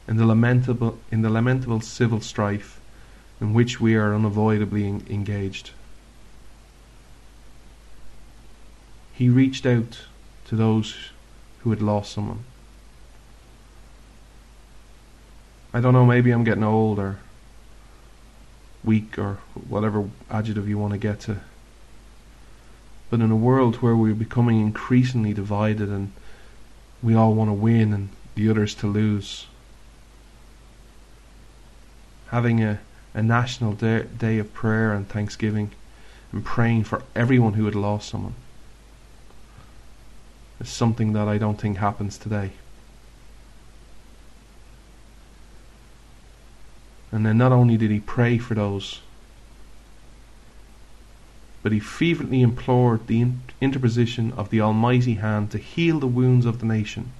[0.08, 2.80] in the lamentable, in the lamentable civil strife
[3.40, 5.70] in which we are unavoidably engaged.
[9.14, 10.00] He reached out
[10.46, 10.96] to those
[11.66, 12.44] who had lost someone.
[15.74, 17.18] I don't know, maybe I'm getting older
[18.84, 19.38] weak or
[19.68, 21.38] whatever adjective you want to get to.
[23.10, 26.12] But in a world where we're becoming increasingly divided and
[27.02, 29.46] we all want to win and the others to lose,
[32.28, 32.78] having a,
[33.12, 35.72] a national day, day of prayer and thanksgiving
[36.30, 38.36] and praying for everyone who had lost someone
[40.60, 42.52] is something that I don't think happens today.
[47.12, 49.00] And then not only did he pray for those,
[51.62, 53.26] but he fervently implored the
[53.60, 57.12] interposition of the Almighty hand to heal the wounds of the nation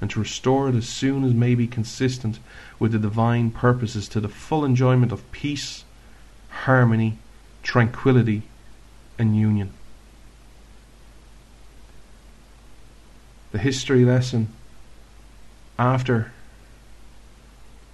[0.00, 2.38] and to restore it as soon as may be consistent
[2.78, 5.84] with the divine purposes to the full enjoyment of peace,
[6.48, 7.18] harmony,
[7.62, 8.42] tranquility,
[9.18, 9.72] and union.
[13.52, 14.48] The history lesson
[15.78, 16.32] after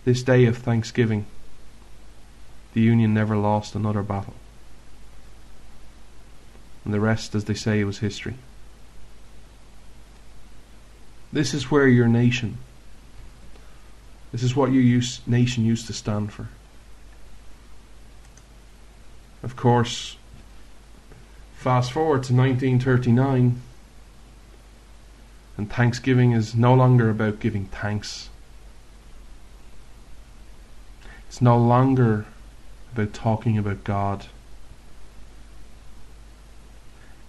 [0.04, 1.26] this day of thanksgiving
[2.74, 4.34] the Union never lost another battle.
[6.84, 8.34] And the rest, as they say, was history.
[11.32, 12.59] This is where your nation,
[14.32, 16.48] this is what your nation used to stand for.
[19.42, 20.16] Of course,
[21.56, 23.61] fast forward to 1939,
[25.59, 28.28] and Thanksgiving is no longer about giving thanks.
[31.26, 32.26] It's no longer
[32.92, 34.26] about talking about God.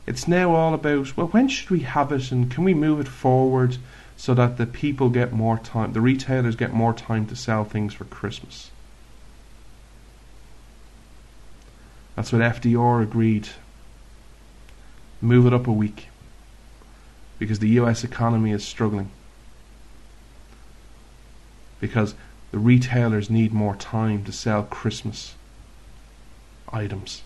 [0.05, 3.07] It's now all about, well, when should we have it and can we move it
[3.07, 3.77] forward
[4.15, 7.95] so that the people get more time, the retailers get more time to sell things
[7.95, 8.69] for Christmas.
[12.15, 13.49] That's what FDR agreed.
[15.19, 16.08] Move it up a week
[17.39, 19.09] because the US economy is struggling.
[21.79, 22.13] Because
[22.51, 25.35] the retailers need more time to sell Christmas
[26.71, 27.23] items.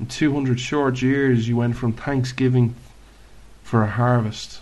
[0.00, 2.74] In 200 short years, you went from Thanksgiving
[3.62, 4.60] for a harvest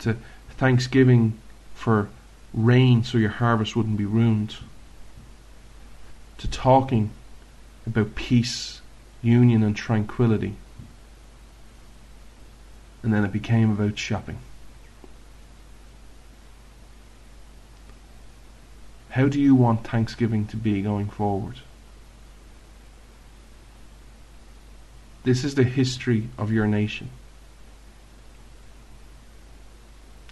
[0.00, 0.16] to
[0.50, 1.38] Thanksgiving
[1.74, 2.08] for
[2.52, 4.56] rain so your harvest wouldn't be ruined,
[6.38, 7.10] to talking
[7.86, 8.80] about peace,
[9.22, 10.56] union, and tranquility.
[13.02, 14.38] And then it became about shopping.
[19.10, 21.60] How do you want Thanksgiving to be going forward?
[25.22, 27.10] This is the history of your nation.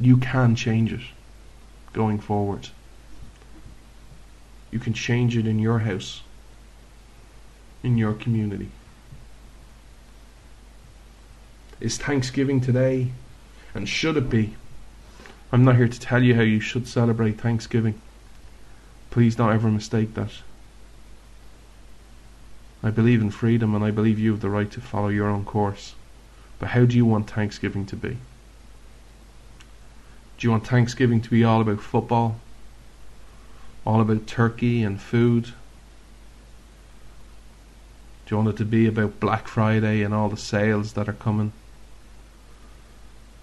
[0.00, 1.00] You can change it
[1.92, 2.70] going forward.
[4.70, 6.22] You can change it in your house,
[7.82, 8.70] in your community.
[11.80, 13.08] Is Thanksgiving today?
[13.74, 14.54] And should it be?
[15.50, 18.00] I'm not here to tell you how you should celebrate Thanksgiving.
[19.10, 20.30] Please don't ever mistake that.
[22.82, 25.44] I believe in freedom and I believe you have the right to follow your own
[25.44, 25.94] course.
[26.58, 28.16] But how do you want Thanksgiving to be?
[30.38, 32.40] Do you want Thanksgiving to be all about football?
[33.84, 35.52] All about turkey and food?
[38.26, 41.14] Do you want it to be about Black Friday and all the sales that are
[41.14, 41.52] coming?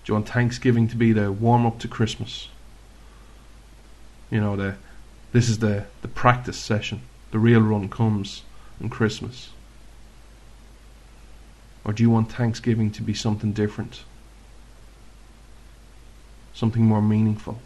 [0.04, 2.50] Do you want Thanksgiving to be the warm up to Christmas?
[4.32, 4.76] You know, the
[5.32, 7.02] this is the, the practice session.
[7.32, 8.44] The real run comes
[8.80, 9.50] and Christmas?
[11.86, 14.04] Or do you want Thanksgiving to be something different?
[16.54, 17.60] Something more meaningful?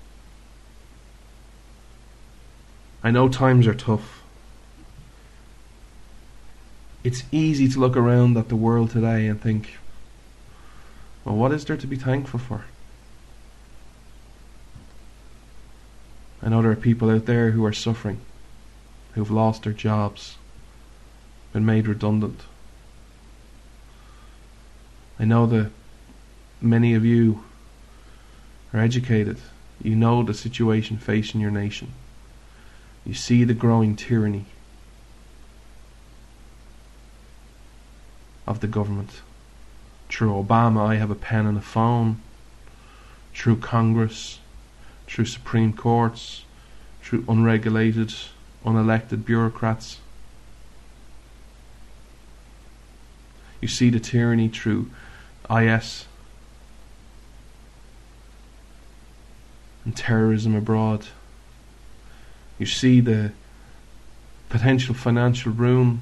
[3.04, 4.23] I know times are tough.
[7.04, 9.78] It's easy to look around at the world today and think,
[11.26, 12.64] well, what is there to be thankful for?
[16.42, 18.20] I know there are people out there who are suffering,
[19.14, 20.38] who've lost their jobs,
[21.52, 22.42] been made redundant.
[25.20, 25.72] I know that
[26.62, 27.44] many of you
[28.74, 29.38] are educated.
[29.82, 31.94] You know the situation facing your nation.
[33.06, 34.46] You see the growing tyranny
[38.46, 39.22] of the government.
[40.10, 42.22] Through Obama, I have a pen and a phone.
[43.34, 44.40] Through Congress,
[45.08, 46.46] through Supreme Courts,
[47.02, 48.14] through unregulated,
[48.66, 50.00] unelected bureaucrats.
[53.60, 54.92] You see the tyranny through
[55.50, 56.06] IS
[59.86, 61.08] and terrorism abroad.
[62.60, 63.32] You see the
[64.50, 66.02] potential financial ruin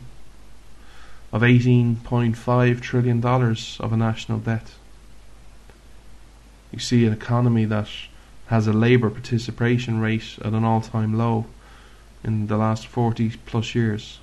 [1.32, 4.72] of $18.5 trillion of a national debt.
[6.72, 7.88] You see an economy that
[8.48, 11.46] has a labour participation rate at an all time low
[12.24, 14.20] in the last 40 plus years.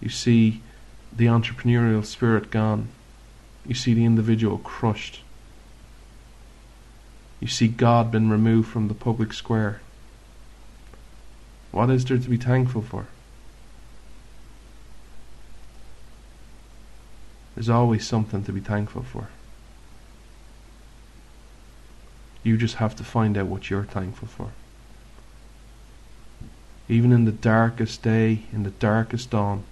[0.00, 0.60] You see
[1.14, 2.88] the entrepreneurial spirit gone.
[3.66, 5.20] You see the individual crushed.
[7.40, 9.80] You see God been removed from the public square.
[11.72, 13.06] What is there to be thankful for?
[17.54, 19.28] There's always something to be thankful for.
[22.42, 24.50] You just have to find out what you're thankful for.
[26.88, 29.64] Even in the darkest day, in the darkest dawn,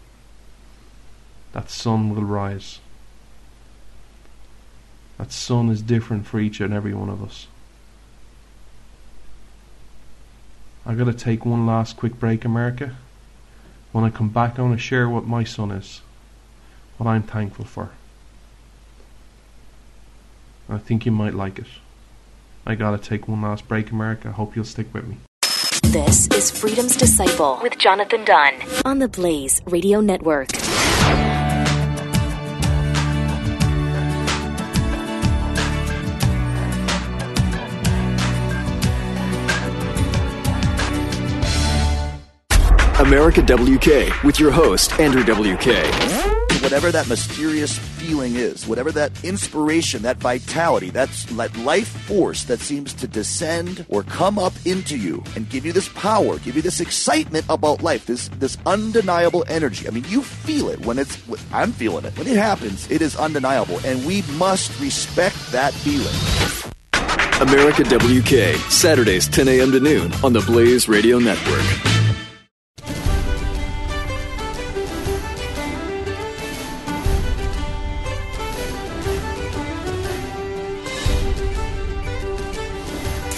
[1.53, 2.79] that sun will rise.
[5.19, 7.47] That sun is different for each and every one of us.
[10.87, 12.97] I gotta take one last quick break, America.
[13.93, 16.01] When I come back, I want to share what my sun is,
[17.01, 17.89] what I'm thankful for.
[20.69, 21.67] I think you might like it.
[22.67, 24.29] I gotta take one last break, America.
[24.29, 25.17] I hope you'll stick with me.
[25.85, 30.51] This is Freedom's Disciple with Jonathan Dunn on the Blaze Radio Network.
[43.01, 46.30] America WK with your host, Andrew WK.
[46.71, 52.61] Whatever that mysterious feeling is, whatever that inspiration, that vitality, that's that life force that
[52.61, 56.63] seems to descend or come up into you and give you this power, give you
[56.63, 59.89] this excitement about life, this this undeniable energy.
[59.89, 61.19] I mean, you feel it when it's
[61.53, 62.17] I'm feeling it.
[62.17, 66.15] When it happens, it is undeniable and we must respect that feeling.
[67.41, 69.73] America WK, Saturdays 10 a.m.
[69.73, 71.90] to noon on the Blaze Radio Network.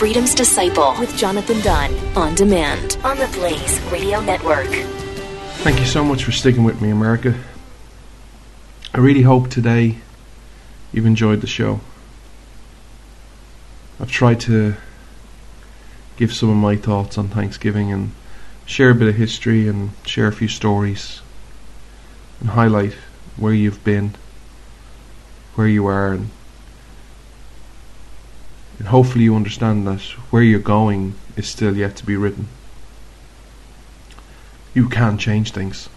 [0.02, 4.66] Freedom's Disciple with Jonathan Dunn on demand on the Blaze Radio Network.
[5.62, 7.38] Thank you so much for sticking with me, America.
[8.92, 9.98] I really hope today
[10.92, 11.78] you've enjoyed the show.
[14.00, 14.74] I've tried to
[16.16, 18.10] give some of my thoughts on Thanksgiving and
[18.66, 21.22] share a bit of history and share a few stories
[22.40, 22.94] and highlight
[23.36, 24.16] where you've been,
[25.54, 26.30] where you are, and,
[28.82, 32.48] and hopefully you understand that where you're going is still yet to be written.
[34.74, 35.88] You can change things.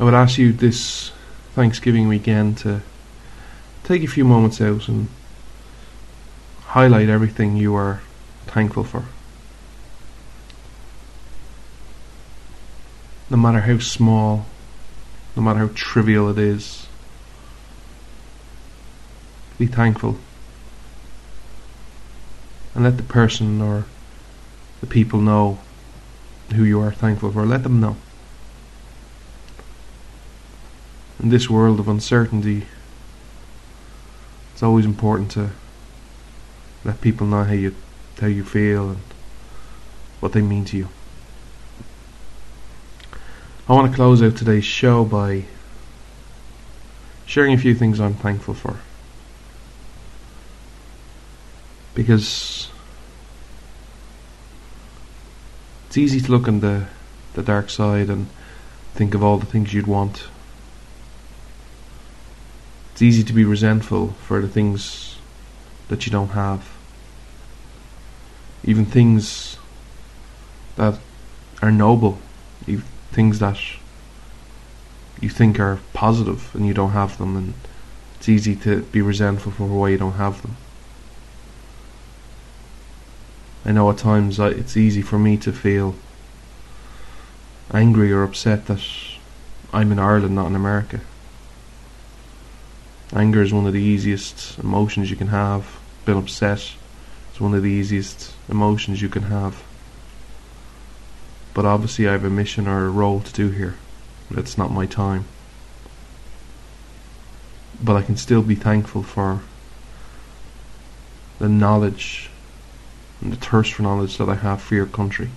[0.00, 1.12] I would ask you this
[1.52, 2.80] Thanksgiving weekend to
[3.82, 5.08] take a few moments out and
[6.62, 8.00] highlight everything you are
[8.46, 9.04] thankful for.
[13.28, 14.46] No matter how small,
[15.36, 16.86] no matter how trivial it is,
[19.58, 20.18] be thankful.
[22.74, 23.84] And let the person or
[24.80, 25.58] the people know
[26.54, 27.46] who you are thankful for.
[27.46, 27.96] Let them know.
[31.22, 32.66] In this world of uncertainty,
[34.52, 35.50] it's always important to
[36.84, 37.74] let people know how you
[38.20, 39.00] how you feel and
[40.20, 40.88] what they mean to you.
[43.68, 45.44] I want to close out today's show by
[47.24, 48.76] sharing a few things I'm thankful for.
[51.94, 52.70] Because
[55.86, 56.86] it's easy to look on the
[57.34, 58.28] the dark side and
[58.94, 60.28] think of all the things you'd want
[62.94, 65.18] it's easy to be resentful for the things
[65.88, 66.64] that you don't have.
[68.62, 69.56] Even things
[70.76, 71.00] that
[71.60, 72.20] are noble,
[72.68, 73.58] even things that
[75.20, 77.54] you think are positive and you don't have them, and
[78.14, 80.56] it's easy to be resentful for why you don't have them.
[83.64, 85.94] I know at times it's easy for me to feel
[87.72, 88.84] angry or upset that
[89.72, 91.00] I'm in Ireland, not in America.
[93.14, 95.80] Anger is one of the easiest emotions you can have.
[96.04, 96.74] Being upset
[97.32, 99.62] is one of the easiest emotions you can have.
[101.54, 103.76] But obviously, I have a mission or a role to do here.
[104.30, 105.24] It's not my time.
[107.82, 109.40] But I can still be thankful for
[111.38, 112.30] the knowledge
[113.24, 115.30] and the thirst for knowledge that I have for your country.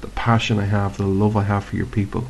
[0.00, 2.26] The passion I have, the love I have for your people.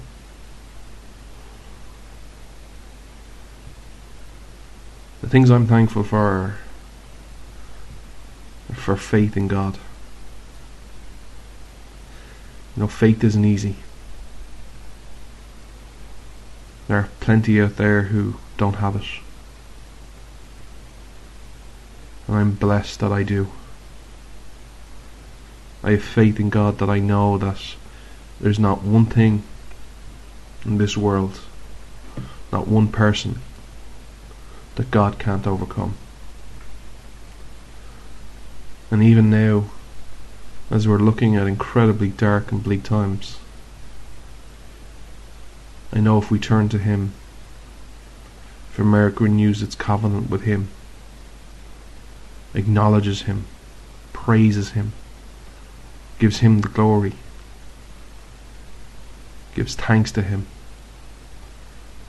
[5.22, 6.58] The things I'm thankful for are
[8.74, 9.78] for faith in God.
[12.76, 13.76] You know, faith isn't easy.
[16.86, 19.04] There are plenty out there who don't have it.
[22.26, 23.48] And I'm blessed that I do.
[25.82, 27.76] I have faith in God that I know that
[28.40, 29.42] there's not one thing
[30.64, 31.40] in this world,
[32.52, 33.40] not one person
[34.74, 35.94] that God can't overcome.
[38.90, 39.70] And even now,
[40.70, 43.38] as we're looking at incredibly dark and bleak times,
[45.92, 47.12] I know if we turn to Him,
[48.70, 50.68] if America renews its covenant with Him,
[52.54, 53.46] acknowledges Him,
[54.12, 54.92] praises Him,
[56.18, 57.12] gives Him the glory,
[59.54, 60.46] gives thanks to Him,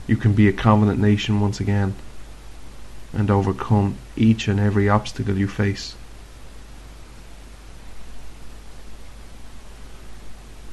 [0.08, 1.94] you can be a covenant nation once again
[3.14, 5.96] and overcome each and every obstacle you face.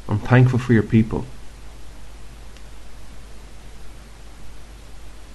[0.09, 1.27] I'm thankful for your people.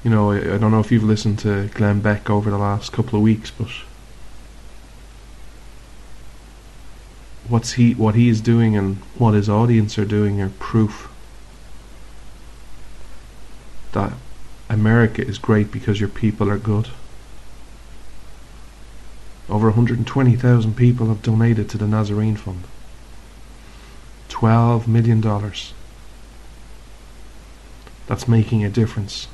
[0.04, 2.92] You know, I, I, don't know if you've listened to Glenn Beck over the last
[2.92, 3.70] couple of weeks, but
[7.52, 11.10] what's he what he is doing and what his audience are doing are proof
[13.92, 14.14] that
[14.70, 16.88] America is great because your people are good.
[19.50, 22.64] Over 120,000 people have donated to the Nazarene Fund.
[24.30, 25.20] $12 million.
[28.08, 29.28] that's making a difference,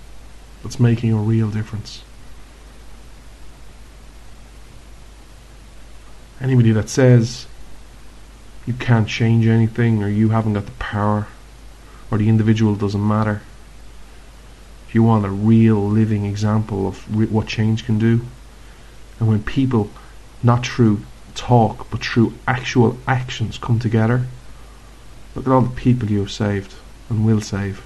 [0.63, 2.01] that's making a real difference.
[6.41, 7.45] Anybody that says
[8.68, 11.28] you can't change anything or you haven't got the power
[12.11, 13.41] or the individual doesn't matter,
[14.88, 18.22] if you want a real living example of re- what change can do,
[19.20, 19.89] and when people,
[20.43, 21.01] not through
[21.34, 24.28] talk but through actual actions, come together,
[25.34, 26.76] look at all the people you have saved
[27.09, 27.86] and will save.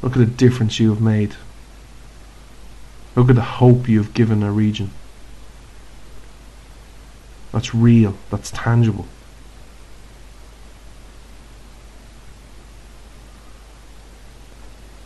[0.00, 1.36] Look at the difference you have made.
[3.14, 4.90] Look at the hope you have given a region.
[7.52, 9.06] That's real, that's tangible.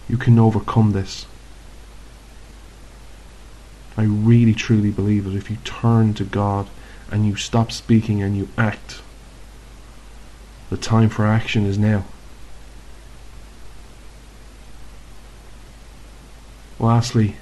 [0.08, 1.26] You can overcome this.
[3.96, 5.34] I really truly believe it.
[5.34, 6.68] If you turn to God
[7.10, 9.00] and you stop speaking and you act,
[10.70, 12.04] the time for action is now.
[16.78, 17.36] Lastly,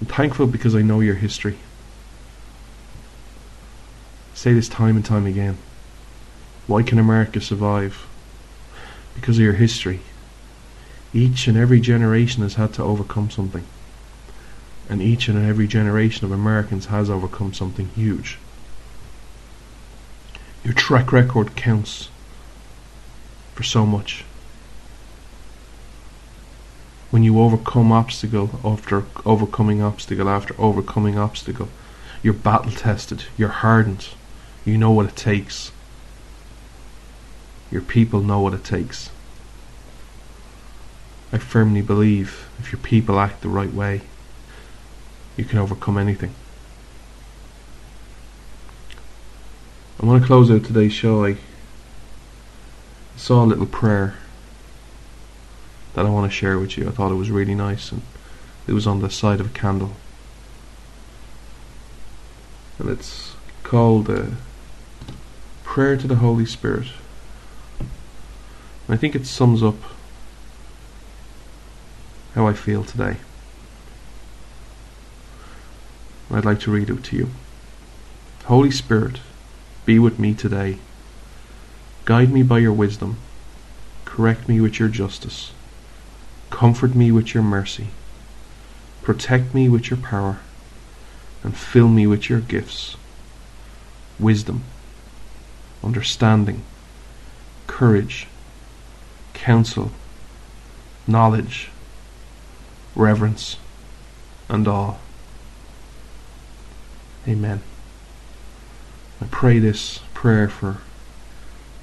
[0.00, 1.58] I'm thankful because I know your history.
[4.34, 5.58] Say this time and time again.
[6.68, 8.06] Why can America survive?
[9.16, 10.00] Because of your history.
[11.14, 13.64] Each and every generation has had to overcome something.
[14.88, 18.38] And each and every generation of Americans has overcome something huge.
[20.64, 22.08] Your track record counts
[23.54, 24.24] for so much.
[27.10, 31.68] When you overcome obstacle after overcoming obstacle after overcoming obstacle,
[32.22, 34.08] you're battle tested, you're hardened,
[34.64, 35.72] you know what it takes.
[37.70, 39.10] Your people know what it takes.
[41.32, 44.00] I firmly believe if your people act the right way,
[45.36, 46.34] you can overcome anything.
[50.00, 51.24] I want to close out today's show.
[51.24, 51.36] I
[53.16, 54.16] saw a little prayer
[55.94, 56.88] that I want to share with you.
[56.88, 58.02] I thought it was really nice and
[58.66, 59.96] it was on the side of a candle.
[62.78, 64.26] And it's called uh,
[65.64, 66.88] Prayer to the Holy Spirit.
[67.80, 67.88] And
[68.88, 69.76] I think it sums up
[72.34, 73.16] how I feel today.
[76.30, 77.28] I'd like to read it to you.
[78.44, 79.20] Holy Spirit,
[79.86, 80.78] be with me today.
[82.04, 83.16] Guide me by your wisdom.
[84.04, 85.52] Correct me with your justice.
[86.50, 87.88] Comfort me with your mercy.
[89.02, 90.40] Protect me with your power.
[91.44, 92.96] And fill me with your gifts
[94.18, 94.62] wisdom,
[95.84, 96.62] understanding,
[97.66, 98.26] courage,
[99.32, 99.92] counsel,
[101.06, 101.70] knowledge,
[102.98, 103.56] reverence,
[104.48, 104.96] and awe.
[107.26, 107.62] Amen.
[109.22, 110.78] I pray this prayer for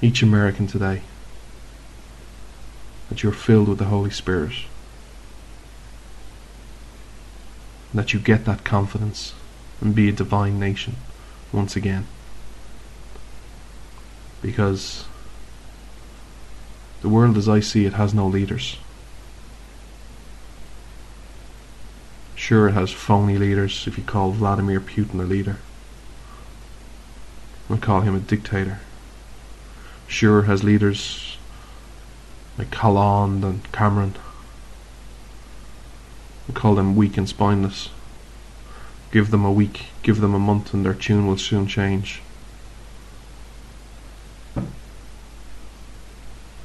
[0.02, 1.02] each American today
[3.08, 4.52] that you're filled with the Holy Spirit,
[7.94, 9.32] that you get that confidence
[9.80, 10.96] and be a divine nation
[11.50, 12.06] once again.
[14.42, 15.06] Because
[17.00, 18.76] the world as I see it has no leaders.
[22.36, 25.56] Sure, it has phony leaders if you call Vladimir Putin a leader.
[27.70, 28.80] I call him a dictator.
[30.06, 31.38] Sure, it has leaders
[32.58, 34.14] like Hollande and Cameron.
[36.46, 37.88] We call them weak and spineless.
[39.10, 42.20] Give them a week, give them a month, and their tune will soon change.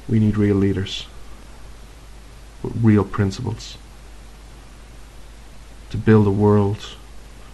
[0.08, 1.06] We need real leaders
[2.62, 3.78] with real principles
[5.92, 6.96] to build a world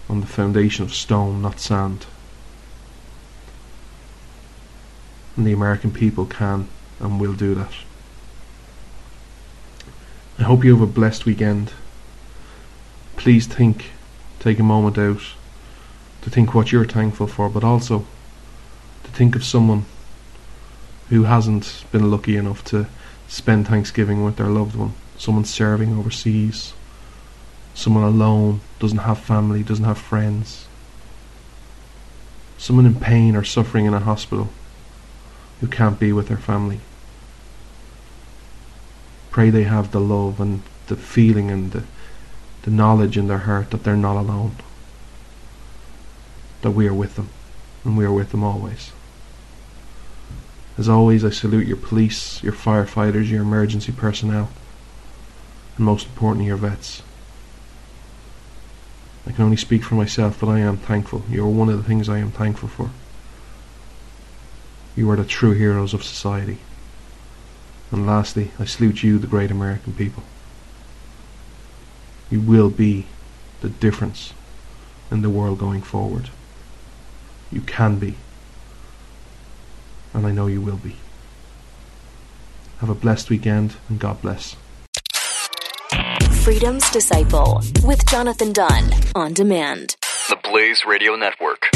[0.08, 2.06] on the foundation of stone, not sand.
[5.36, 6.68] And the American people can
[7.00, 7.72] and will do that.
[10.38, 11.72] I hope you have a blessed weekend.
[13.16, 13.86] Please think,
[14.38, 15.34] take a moment out
[16.22, 18.06] to think what you're thankful for, but also
[19.02, 19.84] to think of someone
[21.08, 22.86] who hasn't been lucky enough to
[23.26, 26.72] spend Thanksgiving with their loved one, someone serving overseas
[27.78, 30.66] someone alone, doesn't have family, doesn't have friends,
[32.58, 34.48] someone in pain or suffering in a hospital
[35.60, 36.80] who can't be with their family.
[39.30, 41.84] Pray they have the love and the feeling and the,
[42.62, 44.56] the knowledge in their heart that they're not alone,
[46.62, 47.28] that we are with them,
[47.84, 48.90] and we are with them always.
[50.76, 54.48] As always, I salute your police, your firefighters, your emergency personnel,
[55.76, 57.02] and most importantly, your vets.
[59.28, 61.22] I can only speak for myself, but I am thankful.
[61.28, 62.90] You are one of the things I am thankful for.
[64.96, 66.58] You are the true heroes of society.
[67.92, 70.22] And lastly, I salute you, the great American people.
[72.30, 73.06] You will be
[73.60, 74.32] the difference
[75.10, 76.30] in the world going forward.
[77.52, 78.14] You can be.
[80.14, 80.96] And I know you will be.
[82.78, 84.56] Have a blessed weekend and God bless.
[86.48, 89.96] Freedom's Disciple with Jonathan Dunn on demand.
[90.30, 91.68] The Blaze Radio Network.